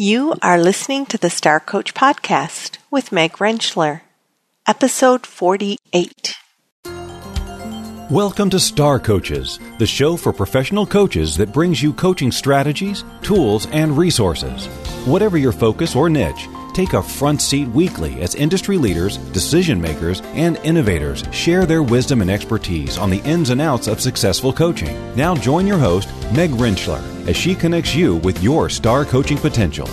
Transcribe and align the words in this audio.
You 0.00 0.34
are 0.42 0.60
listening 0.60 1.06
to 1.06 1.18
the 1.18 1.28
Star 1.28 1.58
Coach 1.58 1.92
Podcast 1.92 2.78
with 2.88 3.10
Meg 3.10 3.32
Rentschler, 3.38 4.02
episode 4.64 5.26
48. 5.26 6.36
Welcome 8.08 8.48
to 8.50 8.60
Star 8.60 9.00
Coaches, 9.00 9.58
the 9.80 9.86
show 9.86 10.16
for 10.16 10.32
professional 10.32 10.86
coaches 10.86 11.36
that 11.38 11.52
brings 11.52 11.82
you 11.82 11.92
coaching 11.92 12.30
strategies, 12.30 13.02
tools, 13.22 13.66
and 13.72 13.98
resources. 13.98 14.66
Whatever 15.04 15.36
your 15.36 15.50
focus 15.50 15.96
or 15.96 16.08
niche, 16.08 16.46
take 16.78 16.92
a 16.92 17.02
front 17.02 17.42
seat 17.42 17.66
weekly 17.70 18.22
as 18.22 18.36
industry 18.36 18.78
leaders, 18.78 19.16
decision 19.32 19.80
makers, 19.80 20.20
and 20.26 20.58
innovators 20.58 21.24
share 21.32 21.66
their 21.66 21.82
wisdom 21.82 22.22
and 22.22 22.30
expertise 22.30 22.96
on 22.98 23.10
the 23.10 23.18
ins 23.22 23.50
and 23.50 23.60
outs 23.60 23.88
of 23.88 24.00
successful 24.00 24.52
coaching. 24.52 24.96
Now 25.16 25.34
join 25.34 25.66
your 25.66 25.78
host, 25.78 26.08
Meg 26.32 26.50
Rentschler, 26.50 27.02
as 27.26 27.36
she 27.36 27.56
connects 27.56 27.96
you 27.96 28.18
with 28.18 28.40
your 28.44 28.68
star 28.68 29.04
coaching 29.04 29.38
potential. 29.38 29.88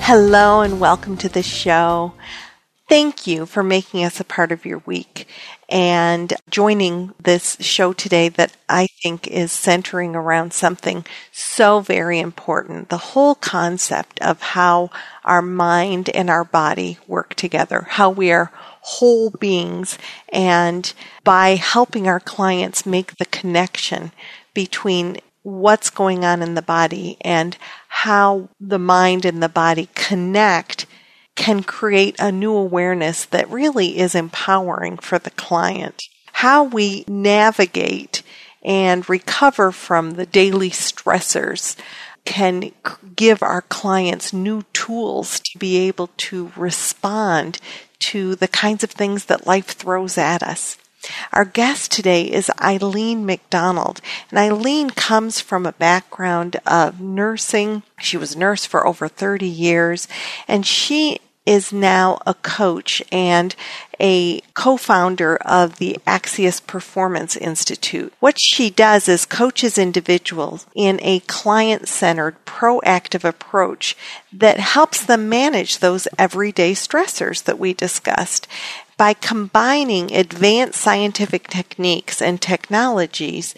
Hello 0.00 0.62
and 0.62 0.80
welcome 0.80 1.16
to 1.18 1.28
the 1.28 1.44
show. 1.44 2.14
Thank 2.88 3.28
you 3.28 3.46
for 3.46 3.62
making 3.62 4.02
us 4.02 4.18
a 4.18 4.24
part 4.24 4.50
of 4.50 4.66
your 4.66 4.78
week 4.86 5.28
and 5.72 6.34
joining 6.50 7.14
this 7.18 7.56
show 7.60 7.94
today 7.94 8.28
that 8.28 8.54
I 8.68 8.88
think 9.02 9.26
is 9.26 9.50
centering 9.50 10.14
around 10.14 10.52
something 10.52 11.06
so 11.32 11.80
very 11.80 12.20
important. 12.20 12.90
The 12.90 12.98
whole 12.98 13.34
concept 13.34 14.20
of 14.20 14.42
how 14.42 14.90
our 15.24 15.40
mind 15.40 16.10
and 16.10 16.28
our 16.28 16.44
body 16.44 16.98
work 17.08 17.34
together, 17.34 17.86
how 17.88 18.10
we 18.10 18.30
are 18.30 18.52
whole 18.82 19.30
beings 19.30 19.96
and 20.30 20.92
by 21.24 21.54
helping 21.54 22.06
our 22.06 22.20
clients 22.20 22.84
make 22.84 23.16
the 23.16 23.24
connection 23.24 24.12
between 24.52 25.16
what's 25.42 25.88
going 25.88 26.22
on 26.22 26.42
in 26.42 26.54
the 26.54 26.62
body 26.62 27.16
and 27.22 27.56
how 27.88 28.50
the 28.60 28.78
mind 28.78 29.24
and 29.24 29.42
the 29.42 29.48
body 29.48 29.88
connect 29.94 30.84
can 31.34 31.62
create 31.62 32.16
a 32.18 32.30
new 32.30 32.54
awareness 32.54 33.24
that 33.26 33.50
really 33.50 33.98
is 33.98 34.14
empowering 34.14 34.96
for 34.98 35.18
the 35.18 35.30
client. 35.30 36.02
How 36.32 36.64
we 36.64 37.04
navigate 37.08 38.22
and 38.62 39.08
recover 39.08 39.72
from 39.72 40.12
the 40.12 40.26
daily 40.26 40.70
stressors 40.70 41.76
can 42.24 42.70
give 43.16 43.42
our 43.42 43.62
clients 43.62 44.32
new 44.32 44.62
tools 44.72 45.40
to 45.40 45.58
be 45.58 45.76
able 45.88 46.08
to 46.16 46.52
respond 46.56 47.58
to 47.98 48.34
the 48.36 48.48
kinds 48.48 48.84
of 48.84 48.90
things 48.90 49.24
that 49.26 49.46
life 49.46 49.66
throws 49.68 50.16
at 50.16 50.42
us. 50.42 50.76
Our 51.32 51.44
guest 51.44 51.90
today 51.90 52.24
is 52.24 52.50
Eileen 52.60 53.26
McDonald, 53.26 54.00
and 54.30 54.38
Eileen 54.38 54.90
comes 54.90 55.40
from 55.40 55.66
a 55.66 55.72
background 55.72 56.56
of 56.66 57.00
nursing. 57.00 57.82
She 57.98 58.16
was 58.16 58.34
a 58.34 58.38
nurse 58.38 58.64
for 58.64 58.86
over 58.86 59.08
30 59.08 59.46
years, 59.46 60.06
and 60.46 60.64
she 60.66 61.20
is 61.44 61.72
now 61.72 62.20
a 62.24 62.34
coach 62.34 63.02
and 63.10 63.56
a 63.98 64.40
co-founder 64.54 65.36
of 65.38 65.78
the 65.78 65.96
Axios 66.06 66.64
Performance 66.64 67.36
Institute. 67.36 68.12
What 68.20 68.36
she 68.38 68.70
does 68.70 69.08
is 69.08 69.24
coaches 69.24 69.76
individuals 69.76 70.66
in 70.74 71.00
a 71.02 71.20
client-centered, 71.20 72.44
proactive 72.44 73.24
approach 73.24 73.96
that 74.32 74.60
helps 74.60 75.04
them 75.04 75.28
manage 75.28 75.78
those 75.78 76.06
everyday 76.16 76.72
stressors 76.72 77.42
that 77.44 77.58
we 77.58 77.74
discussed 77.74 78.46
by 79.02 79.14
combining 79.14 80.12
advanced 80.14 80.80
scientific 80.80 81.48
techniques 81.48 82.22
and 82.22 82.40
technologies 82.40 83.52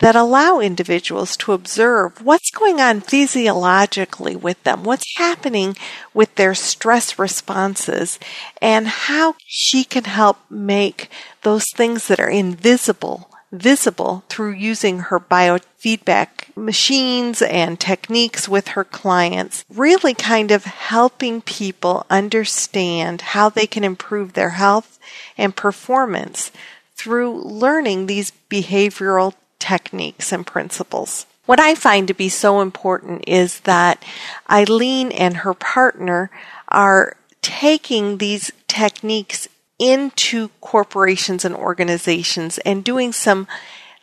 that 0.00 0.14
allow 0.14 0.60
individuals 0.60 1.38
to 1.38 1.52
observe 1.52 2.22
what's 2.22 2.50
going 2.50 2.82
on 2.82 3.00
physiologically 3.00 4.36
with 4.36 4.62
them, 4.62 4.84
what's 4.84 5.16
happening 5.16 5.74
with 6.12 6.34
their 6.34 6.54
stress 6.54 7.18
responses, 7.18 8.18
and 8.60 8.86
how 8.86 9.34
she 9.46 9.84
can 9.84 10.04
help 10.04 10.36
make 10.50 11.08
those 11.44 11.64
things 11.74 12.06
that 12.08 12.20
are 12.20 12.28
invisible 12.28 13.29
visible 13.52 14.24
through 14.28 14.52
using 14.52 15.00
her 15.00 15.18
biofeedback 15.18 16.54
machines 16.56 17.42
and 17.42 17.78
techniques 17.80 18.48
with 18.48 18.68
her 18.68 18.84
clients, 18.84 19.64
really 19.72 20.14
kind 20.14 20.50
of 20.50 20.64
helping 20.64 21.40
people 21.42 22.06
understand 22.10 23.20
how 23.20 23.48
they 23.48 23.66
can 23.66 23.84
improve 23.84 24.32
their 24.32 24.50
health 24.50 24.98
and 25.36 25.56
performance 25.56 26.52
through 26.94 27.42
learning 27.42 28.06
these 28.06 28.32
behavioral 28.50 29.34
techniques 29.58 30.32
and 30.32 30.46
principles. 30.46 31.26
What 31.46 31.58
I 31.58 31.74
find 31.74 32.06
to 32.08 32.14
be 32.14 32.28
so 32.28 32.60
important 32.60 33.24
is 33.26 33.60
that 33.60 34.04
Eileen 34.48 35.10
and 35.10 35.38
her 35.38 35.54
partner 35.54 36.30
are 36.68 37.16
taking 37.42 38.18
these 38.18 38.52
techniques 38.68 39.48
into 39.80 40.48
corporations 40.60 41.44
and 41.44 41.56
organizations 41.56 42.58
and 42.58 42.84
doing 42.84 43.12
some 43.12 43.48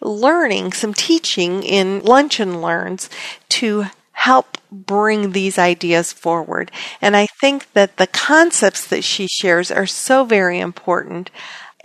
learning, 0.02 0.74
some 0.74 0.94
teaching 0.94 1.64
in 1.64 2.04
lunch 2.04 2.40
and 2.40 2.62
learns 2.62 3.10
to 3.50 3.86
help 4.12 4.58
bring 4.72 5.32
these 5.32 5.58
ideas 5.58 6.12
forward. 6.12 6.72
And 7.02 7.16
I 7.16 7.28
think 7.40 7.72
that 7.74 7.98
the 7.98 8.08
concepts 8.08 8.86
that 8.88 9.04
she 9.04 9.28
shares 9.28 9.72
are 9.72 9.86
so 9.86 10.26
very 10.26 10.60
important. 10.60 11.30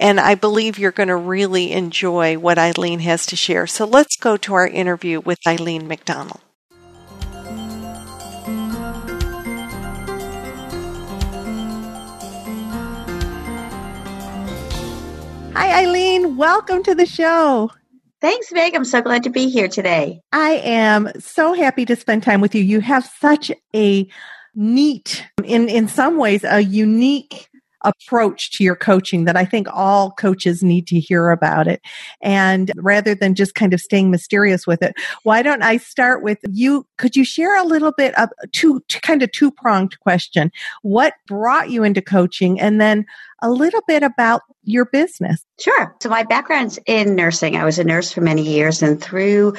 And 0.00 0.18
I 0.18 0.34
believe 0.34 0.78
you're 0.78 0.90
going 0.90 1.10
to 1.10 1.16
really 1.16 1.72
enjoy 1.72 2.38
what 2.38 2.58
Eileen 2.58 3.00
has 3.00 3.26
to 3.26 3.36
share. 3.36 3.66
So 3.66 3.84
let's 3.84 4.16
go 4.16 4.36
to 4.38 4.54
our 4.54 4.66
interview 4.66 5.20
with 5.20 5.38
Eileen 5.46 5.86
McDonald. 5.86 6.40
Hi, 15.54 15.84
Eileen. 15.84 16.38
Welcome 16.38 16.82
to 16.84 16.94
the 16.94 17.04
show. 17.04 17.70
Thanks, 18.22 18.50
Meg. 18.52 18.74
I'm 18.74 18.86
so 18.86 19.02
glad 19.02 19.22
to 19.24 19.30
be 19.30 19.50
here 19.50 19.68
today. 19.68 20.22
I 20.32 20.52
am 20.64 21.10
so 21.20 21.52
happy 21.52 21.84
to 21.84 21.94
spend 21.94 22.22
time 22.22 22.40
with 22.40 22.54
you. 22.54 22.62
You 22.62 22.80
have 22.80 23.04
such 23.20 23.52
a 23.74 24.08
neat, 24.54 25.26
in, 25.44 25.68
in 25.68 25.88
some 25.88 26.16
ways, 26.16 26.42
a 26.42 26.60
unique 26.60 27.50
approach 27.84 28.52
to 28.52 28.64
your 28.64 28.76
coaching 28.76 29.24
that 29.24 29.36
I 29.36 29.44
think 29.44 29.66
all 29.70 30.12
coaches 30.12 30.62
need 30.62 30.86
to 30.86 31.00
hear 31.00 31.30
about 31.30 31.66
it. 31.66 31.82
And 32.22 32.70
rather 32.76 33.14
than 33.14 33.34
just 33.34 33.54
kind 33.54 33.74
of 33.74 33.80
staying 33.80 34.10
mysterious 34.10 34.66
with 34.66 34.82
it, 34.82 34.94
why 35.24 35.42
don't 35.42 35.62
I 35.62 35.76
start 35.76 36.22
with 36.22 36.38
you? 36.48 36.86
Could 36.96 37.16
you 37.16 37.24
share 37.24 37.60
a 37.60 37.66
little 37.66 37.92
bit 37.92 38.16
of 38.18 38.30
two, 38.52 38.82
kind 39.02 39.22
of 39.22 39.32
two 39.32 39.50
pronged 39.50 39.98
question? 40.00 40.50
What 40.82 41.14
brought 41.26 41.70
you 41.70 41.84
into 41.84 42.00
coaching? 42.00 42.60
And 42.60 42.80
then 42.80 43.04
a 43.42 43.50
little 43.50 43.82
bit 43.86 44.02
about 44.02 44.42
your 44.64 44.84
business. 44.86 45.44
Sure. 45.60 45.94
So 46.00 46.08
my 46.08 46.22
background's 46.22 46.78
in 46.86 47.16
nursing. 47.16 47.56
I 47.56 47.64
was 47.64 47.78
a 47.78 47.84
nurse 47.84 48.12
for 48.12 48.20
many 48.20 48.42
years 48.42 48.82
and 48.82 49.02
through 49.02 49.54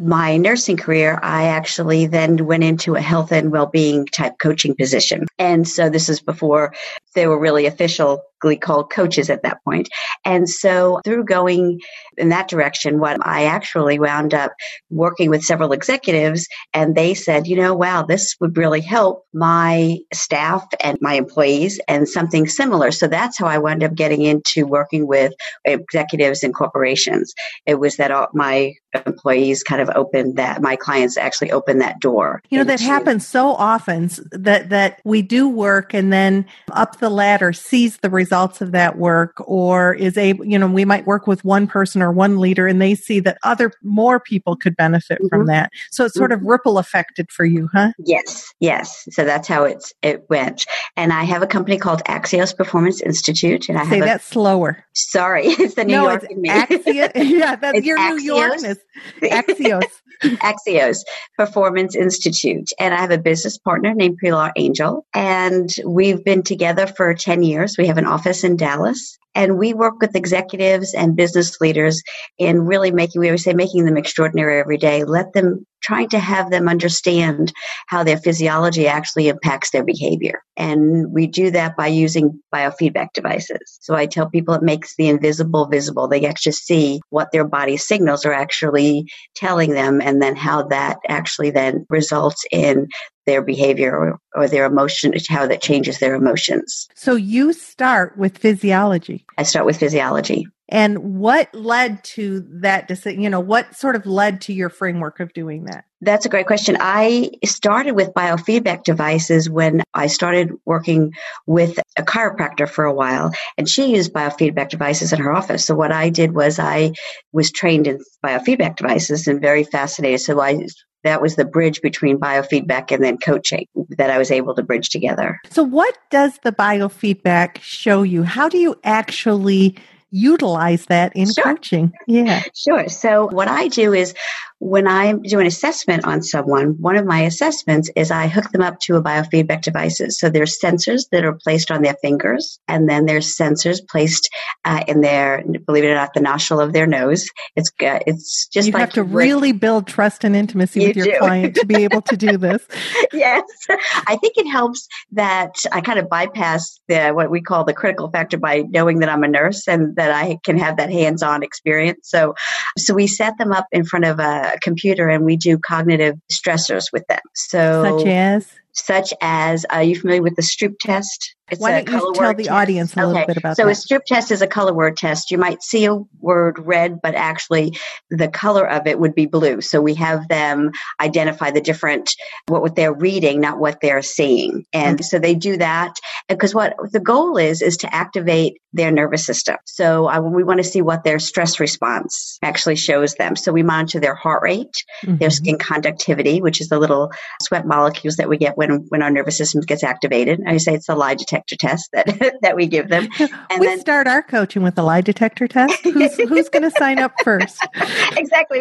my 0.00 0.38
nursing 0.38 0.78
career, 0.78 1.18
I 1.22 1.44
actually 1.44 2.06
then 2.06 2.46
went 2.46 2.64
into 2.64 2.94
a 2.94 3.00
health 3.00 3.32
and 3.32 3.52
well-being 3.52 4.06
type 4.06 4.38
coaching 4.38 4.74
position. 4.74 5.26
And 5.38 5.68
so 5.68 5.90
this 5.90 6.08
is 6.08 6.20
before 6.20 6.74
they 7.14 7.26
were 7.26 7.38
really 7.38 7.66
official 7.66 8.22
called 8.60 8.90
coaches 8.90 9.30
at 9.30 9.42
that 9.42 9.62
point. 9.64 9.88
And 10.24 10.48
so 10.48 11.00
through 11.04 11.24
going 11.24 11.80
in 12.16 12.28
that 12.30 12.48
direction, 12.48 13.00
what 13.00 13.18
I 13.26 13.44
actually 13.44 13.98
wound 13.98 14.34
up 14.34 14.52
working 14.90 15.30
with 15.30 15.42
several 15.42 15.72
executives 15.72 16.46
and 16.72 16.94
they 16.94 17.14
said, 17.14 17.46
you 17.46 17.56
know, 17.56 17.74
wow, 17.74 18.02
this 18.02 18.36
would 18.40 18.56
really 18.56 18.80
help 18.80 19.24
my 19.32 19.98
staff 20.12 20.64
and 20.82 20.98
my 21.00 21.14
employees 21.14 21.80
and 21.88 22.08
something 22.08 22.46
similar. 22.46 22.90
So 22.90 23.08
that's 23.08 23.38
how 23.38 23.46
I 23.46 23.58
wound 23.58 23.82
up 23.82 23.94
getting 23.94 24.22
into 24.22 24.66
working 24.66 25.06
with 25.06 25.32
executives 25.64 26.42
and 26.42 26.54
corporations. 26.54 27.34
It 27.66 27.80
was 27.80 27.96
that 27.96 28.10
all, 28.10 28.28
my 28.34 28.74
employees 29.04 29.62
kind 29.62 29.80
of 29.80 29.90
opened 29.94 30.36
that, 30.36 30.62
my 30.62 30.76
clients 30.76 31.16
actually 31.16 31.52
opened 31.52 31.80
that 31.80 32.00
door. 32.00 32.42
You 32.50 32.58
know, 32.58 32.64
that 32.64 32.80
happens 32.80 33.26
so 33.26 33.48
often 33.48 34.10
that, 34.32 34.68
that 34.70 35.00
we 35.04 35.22
do 35.22 35.48
work 35.48 35.94
and 35.94 36.12
then 36.12 36.46
up 36.72 36.98
the 36.98 37.10
ladder 37.10 37.52
sees 37.52 37.98
the 37.98 38.10
results 38.10 38.60
of 38.60 38.72
that 38.72 38.98
work 38.98 39.34
or 39.46 39.94
is 39.94 40.16
able, 40.16 40.44
you 40.44 40.58
know, 40.58 40.66
we 40.66 40.84
might 40.84 41.06
work 41.06 41.26
with 41.26 41.44
one 41.44 41.66
person 41.66 42.02
or 42.02 42.12
one 42.12 42.38
leader 42.38 42.66
and 42.66 42.80
they 42.80 42.94
see 42.94 43.20
that 43.20 43.38
other, 43.42 43.72
more 43.82 44.20
people 44.20 44.56
could 44.56 44.76
benefit 44.76 45.18
mm-hmm. 45.18 45.28
from 45.28 45.46
that. 45.46 45.70
So 45.90 46.04
it's 46.04 46.14
sort 46.14 46.32
of 46.32 46.40
mm-hmm. 46.40 46.50
ripple 46.50 46.78
affected 46.78 47.30
for 47.30 47.44
you, 47.44 47.68
huh? 47.72 47.92
Yes, 47.98 48.52
yes. 48.60 49.06
So 49.10 49.24
that's 49.24 49.48
how 49.48 49.64
it's, 49.64 49.92
it 50.02 50.24
went. 50.28 50.66
And 50.96 51.12
I 51.12 51.24
have 51.24 51.42
a 51.42 51.46
company 51.46 51.78
called 51.78 52.02
Axios 52.04 52.56
Performance 52.56 53.00
Institute. 53.00 53.68
And 53.68 53.78
I 53.78 53.84
Say 53.88 53.96
have 53.96 54.04
that 54.04 54.22
slower. 54.22 54.84
Sorry, 54.94 55.46
it's 55.46 55.74
the 55.74 55.84
New 55.84 55.96
no, 55.96 56.04
York 56.04 56.30
me. 56.36 56.48
Axios, 56.48 57.12
yeah, 57.14 57.56
that's 57.56 57.84
your 57.84 57.98
Axios. 57.98 58.16
New 58.16 58.32
Yorkness. 58.32 58.76
Axios. 59.22 59.84
Axios 60.22 60.98
Performance 61.36 61.94
Institute. 61.94 62.70
And 62.78 62.94
I 62.94 62.98
have 62.98 63.10
a 63.10 63.18
business 63.18 63.58
partner 63.58 63.94
named 63.94 64.18
Pilar 64.22 64.52
Angel. 64.56 65.06
And 65.14 65.68
we've 65.84 66.24
been 66.24 66.42
together 66.42 66.86
for 66.86 67.14
10 67.14 67.42
years. 67.42 67.76
We 67.78 67.86
have 67.88 67.98
an 67.98 68.06
office 68.06 68.44
in 68.44 68.56
Dallas. 68.56 69.18
And 69.36 69.58
we 69.58 69.74
work 69.74 70.00
with 70.00 70.16
executives 70.16 70.94
and 70.94 71.14
business 71.14 71.60
leaders 71.60 72.02
in 72.38 72.62
really 72.62 72.90
making, 72.90 73.20
we 73.20 73.28
always 73.28 73.44
say, 73.44 73.52
making 73.52 73.84
them 73.84 73.98
extraordinary 73.98 74.58
every 74.58 74.78
day. 74.78 75.04
Let 75.04 75.34
them 75.34 75.66
trying 75.82 76.08
to 76.08 76.18
have 76.18 76.50
them 76.50 76.68
understand 76.68 77.52
how 77.86 78.02
their 78.02 78.16
physiology 78.16 78.88
actually 78.88 79.28
impacts 79.28 79.70
their 79.70 79.84
behavior. 79.84 80.42
And 80.56 81.12
we 81.12 81.26
do 81.26 81.50
that 81.50 81.76
by 81.76 81.88
using 81.88 82.42
biofeedback 82.52 83.08
devices. 83.14 83.78
So 83.82 83.94
I 83.94 84.06
tell 84.06 84.28
people 84.28 84.54
it 84.54 84.62
makes 84.62 84.96
the 84.96 85.08
invisible 85.08 85.66
visible. 85.66 86.08
They 86.08 86.26
actually 86.26 86.52
see 86.52 87.00
what 87.10 87.30
their 87.30 87.46
body 87.46 87.76
signals 87.76 88.24
are 88.24 88.32
actually 88.32 89.04
telling 89.36 89.74
them 89.74 90.00
and 90.00 90.20
then 90.20 90.34
how 90.34 90.62
that 90.68 90.96
actually 91.08 91.50
then 91.50 91.86
results 91.90 92.42
in 92.50 92.88
their 93.26 93.42
behavior 93.42 93.94
or, 93.94 94.18
or, 94.34 94.48
their 94.48 94.64
emotion, 94.64 95.12
how 95.28 95.46
that 95.46 95.60
changes 95.60 95.98
their 95.98 96.14
emotions. 96.14 96.88
So 96.94 97.14
you 97.14 97.52
start 97.52 98.16
with 98.16 98.38
physiology. 98.38 99.26
I 99.36 99.42
start 99.42 99.66
with 99.66 99.78
physiology. 99.78 100.46
And 100.68 101.20
what 101.20 101.54
led 101.54 102.02
to 102.04 102.40
that 102.60 102.88
decision? 102.88 103.20
You 103.20 103.30
know, 103.30 103.40
what 103.40 103.76
sort 103.76 103.94
of 103.94 104.04
led 104.04 104.40
to 104.42 104.52
your 104.52 104.68
framework 104.68 105.20
of 105.20 105.32
doing 105.32 105.64
that? 105.64 105.84
That's 106.00 106.26
a 106.26 106.28
great 106.28 106.46
question. 106.46 106.76
I 106.80 107.30
started 107.44 107.92
with 107.92 108.12
biofeedback 108.14 108.82
devices 108.82 109.48
when 109.48 109.82
I 109.94 110.08
started 110.08 110.52
working 110.64 111.12
with 111.46 111.78
a 111.96 112.02
chiropractor 112.02 112.68
for 112.68 112.84
a 112.84 112.92
while, 112.92 113.32
and 113.56 113.68
she 113.68 113.94
used 113.94 114.12
biofeedback 114.12 114.68
devices 114.68 115.12
in 115.12 115.20
her 115.20 115.32
office. 115.32 115.64
So 115.64 115.74
what 115.74 115.92
I 115.92 116.10
did 116.10 116.34
was 116.34 116.58
I 116.58 116.92
was 117.32 117.52
trained 117.52 117.86
in 117.86 118.00
biofeedback 118.24 118.76
devices 118.76 119.28
and 119.28 119.40
very 119.40 119.62
fascinated. 119.64 120.20
So 120.20 120.40
I 120.40 120.66
that 121.06 121.22
was 121.22 121.36
the 121.36 121.44
bridge 121.44 121.80
between 121.80 122.18
biofeedback 122.18 122.92
and 122.92 123.02
then 123.02 123.18
coaching 123.18 123.66
that 123.96 124.10
I 124.10 124.18
was 124.18 124.30
able 124.30 124.54
to 124.54 124.62
bridge 124.62 124.90
together. 124.90 125.40
So 125.50 125.62
what 125.62 125.96
does 126.10 126.38
the 126.42 126.52
biofeedback 126.52 127.58
show 127.60 128.02
you? 128.02 128.22
How 128.22 128.48
do 128.48 128.58
you 128.58 128.76
actually 128.84 129.76
utilize 130.10 130.86
that 130.86 131.14
in 131.14 131.30
sure. 131.32 131.44
coaching. 131.44 131.92
Yeah. 132.06 132.42
Sure. 132.54 132.88
So 132.88 133.28
what 133.28 133.48
I 133.48 133.68
do 133.68 133.92
is 133.92 134.14
when 134.58 134.88
I 134.88 135.12
do 135.12 135.38
an 135.38 135.46
assessment 135.46 136.06
on 136.06 136.22
someone, 136.22 136.80
one 136.80 136.96
of 136.96 137.04
my 137.04 137.20
assessments 137.20 137.90
is 137.94 138.10
I 138.10 138.26
hook 138.26 138.50
them 138.52 138.62
up 138.62 138.80
to 138.80 138.96
a 138.96 139.02
biofeedback 139.02 139.60
devices. 139.60 140.18
So 140.18 140.30
there's 140.30 140.58
sensors 140.58 141.02
that 141.12 141.24
are 141.24 141.34
placed 141.34 141.70
on 141.70 141.82
their 141.82 141.94
fingers, 141.94 142.58
and 142.66 142.88
then 142.88 143.04
there's 143.04 143.36
sensors 143.36 143.86
placed 143.86 144.30
uh, 144.64 144.82
in 144.88 145.02
their, 145.02 145.44
believe 145.66 145.84
it 145.84 145.88
or 145.88 145.94
not, 145.94 146.14
the 146.14 146.20
nostril 146.20 146.60
of 146.60 146.72
their 146.72 146.86
nose. 146.86 147.28
It's 147.54 147.70
uh, 147.82 148.00
it's 148.06 148.46
just 148.48 148.66
you 148.66 148.72
like 148.72 148.80
have 148.80 148.92
to 148.94 149.02
really 149.02 149.52
build 149.52 149.86
trust 149.86 150.24
and 150.24 150.34
intimacy 150.34 150.80
you 150.80 150.88
with 150.88 150.96
your 150.96 151.06
do. 151.06 151.18
client 151.18 151.56
to 151.56 151.66
be 151.66 151.84
able 151.84 152.00
to 152.02 152.16
do 152.16 152.38
this. 152.38 152.66
yes, 153.12 153.44
I 153.68 154.16
think 154.16 154.38
it 154.38 154.50
helps 154.50 154.88
that 155.12 155.54
I 155.70 155.82
kind 155.82 155.98
of 155.98 156.08
bypass 156.08 156.80
the 156.88 157.10
what 157.10 157.30
we 157.30 157.42
call 157.42 157.64
the 157.64 157.74
critical 157.74 158.10
factor 158.10 158.38
by 158.38 158.64
knowing 158.68 159.00
that 159.00 159.10
I'm 159.10 159.22
a 159.22 159.28
nurse 159.28 159.68
and 159.68 159.96
that 159.96 160.12
I 160.12 160.38
can 160.44 160.56
have 160.58 160.78
that 160.78 160.90
hands-on 160.90 161.42
experience. 161.42 162.08
So, 162.08 162.34
so 162.78 162.94
we 162.94 163.06
set 163.06 163.36
them 163.36 163.52
up 163.52 163.66
in 163.70 163.84
front 163.84 164.06
of 164.06 164.18
a 164.18 164.45
a 164.54 164.58
computer 164.60 165.08
and 165.08 165.24
we 165.24 165.36
do 165.36 165.58
cognitive 165.58 166.16
stressors 166.30 166.92
with 166.92 167.06
them. 167.08 167.20
So, 167.34 167.82
such 167.84 168.06
as 168.06 168.52
such 168.72 169.12
as 169.22 169.64
are 169.70 169.82
you 169.82 169.98
familiar 169.98 170.22
with 170.22 170.36
the 170.36 170.42
Stroop 170.42 170.74
test? 170.80 171.34
It's 171.48 171.60
Why 171.60 171.80
don't 171.80 171.88
you 171.88 172.14
tell 172.14 172.34
the 172.34 172.42
test. 172.42 172.50
audience 172.50 172.96
a 172.96 173.00
okay. 173.00 173.06
little 173.06 173.26
bit 173.26 173.36
about 173.36 173.56
so 173.56 173.66
that? 173.66 173.76
So 173.76 173.94
a 173.94 173.98
Stroop 173.98 174.04
test 174.04 174.32
is 174.32 174.42
a 174.42 174.48
color 174.48 174.74
word 174.74 174.96
test. 174.96 175.30
You 175.30 175.38
might 175.38 175.62
see 175.62 175.84
a 175.84 175.96
word 176.18 176.58
red, 176.58 177.00
but 177.00 177.14
actually 177.14 177.78
the 178.10 178.26
color 178.26 178.68
of 178.68 178.88
it 178.88 178.98
would 178.98 179.14
be 179.14 179.26
blue. 179.26 179.60
So 179.60 179.80
we 179.80 179.94
have 179.94 180.26
them 180.26 180.72
identify 181.00 181.52
the 181.52 181.60
different 181.60 182.10
what, 182.48 182.62
what 182.62 182.74
they're 182.74 182.92
reading, 182.92 183.40
not 183.40 183.60
what 183.60 183.80
they're 183.80 184.02
seeing. 184.02 184.64
And 184.72 184.98
mm-hmm. 184.98 185.04
so 185.04 185.20
they 185.20 185.36
do 185.36 185.56
that 185.58 185.94
because 186.28 186.52
what 186.52 186.74
the 186.90 186.98
goal 186.98 187.36
is 187.36 187.62
is 187.62 187.76
to 187.78 187.94
activate 187.94 188.58
their 188.72 188.90
nervous 188.90 189.24
system. 189.24 189.56
So 189.66 190.10
uh, 190.10 190.20
we 190.20 190.42
want 190.42 190.58
to 190.58 190.64
see 190.64 190.82
what 190.82 191.04
their 191.04 191.20
stress 191.20 191.60
response 191.60 192.38
actually 192.42 192.76
shows 192.76 193.14
them. 193.14 193.36
So 193.36 193.52
we 193.52 193.62
monitor 193.62 194.00
their 194.00 194.16
heart 194.16 194.42
rate, 194.42 194.74
mm-hmm. 195.04 195.16
their 195.18 195.30
skin 195.30 195.58
conductivity, 195.58 196.42
which 196.42 196.60
is 196.60 196.68
the 196.68 196.78
little 196.78 197.12
sweat 197.40 197.66
molecules 197.66 198.16
that 198.16 198.28
we 198.28 198.36
get 198.36 198.58
when 198.58 198.86
when 198.88 199.02
our 199.02 199.10
nervous 199.10 199.38
system 199.38 199.60
gets 199.60 199.84
activated. 199.84 200.40
I 200.44 200.56
say 200.56 200.74
it's 200.74 200.88
a 200.88 200.94
lie 200.96 201.14
detector 201.14 201.35
detector 201.36 201.56
test 201.56 201.90
that 201.92 202.38
that 202.42 202.56
we 202.56 202.66
give 202.66 202.88
them. 202.88 203.08
And 203.18 203.60
we 203.60 203.66
then, 203.66 203.80
start 203.80 204.06
our 204.06 204.22
coaching 204.22 204.62
with 204.62 204.78
a 204.78 204.82
lie 204.82 205.00
detector 205.00 205.46
test. 205.46 205.82
Who's, 205.82 206.14
who's 206.28 206.48
going 206.48 206.62
to 206.62 206.70
sign 206.70 206.98
up 206.98 207.12
first? 207.22 207.58
exactly. 208.16 208.60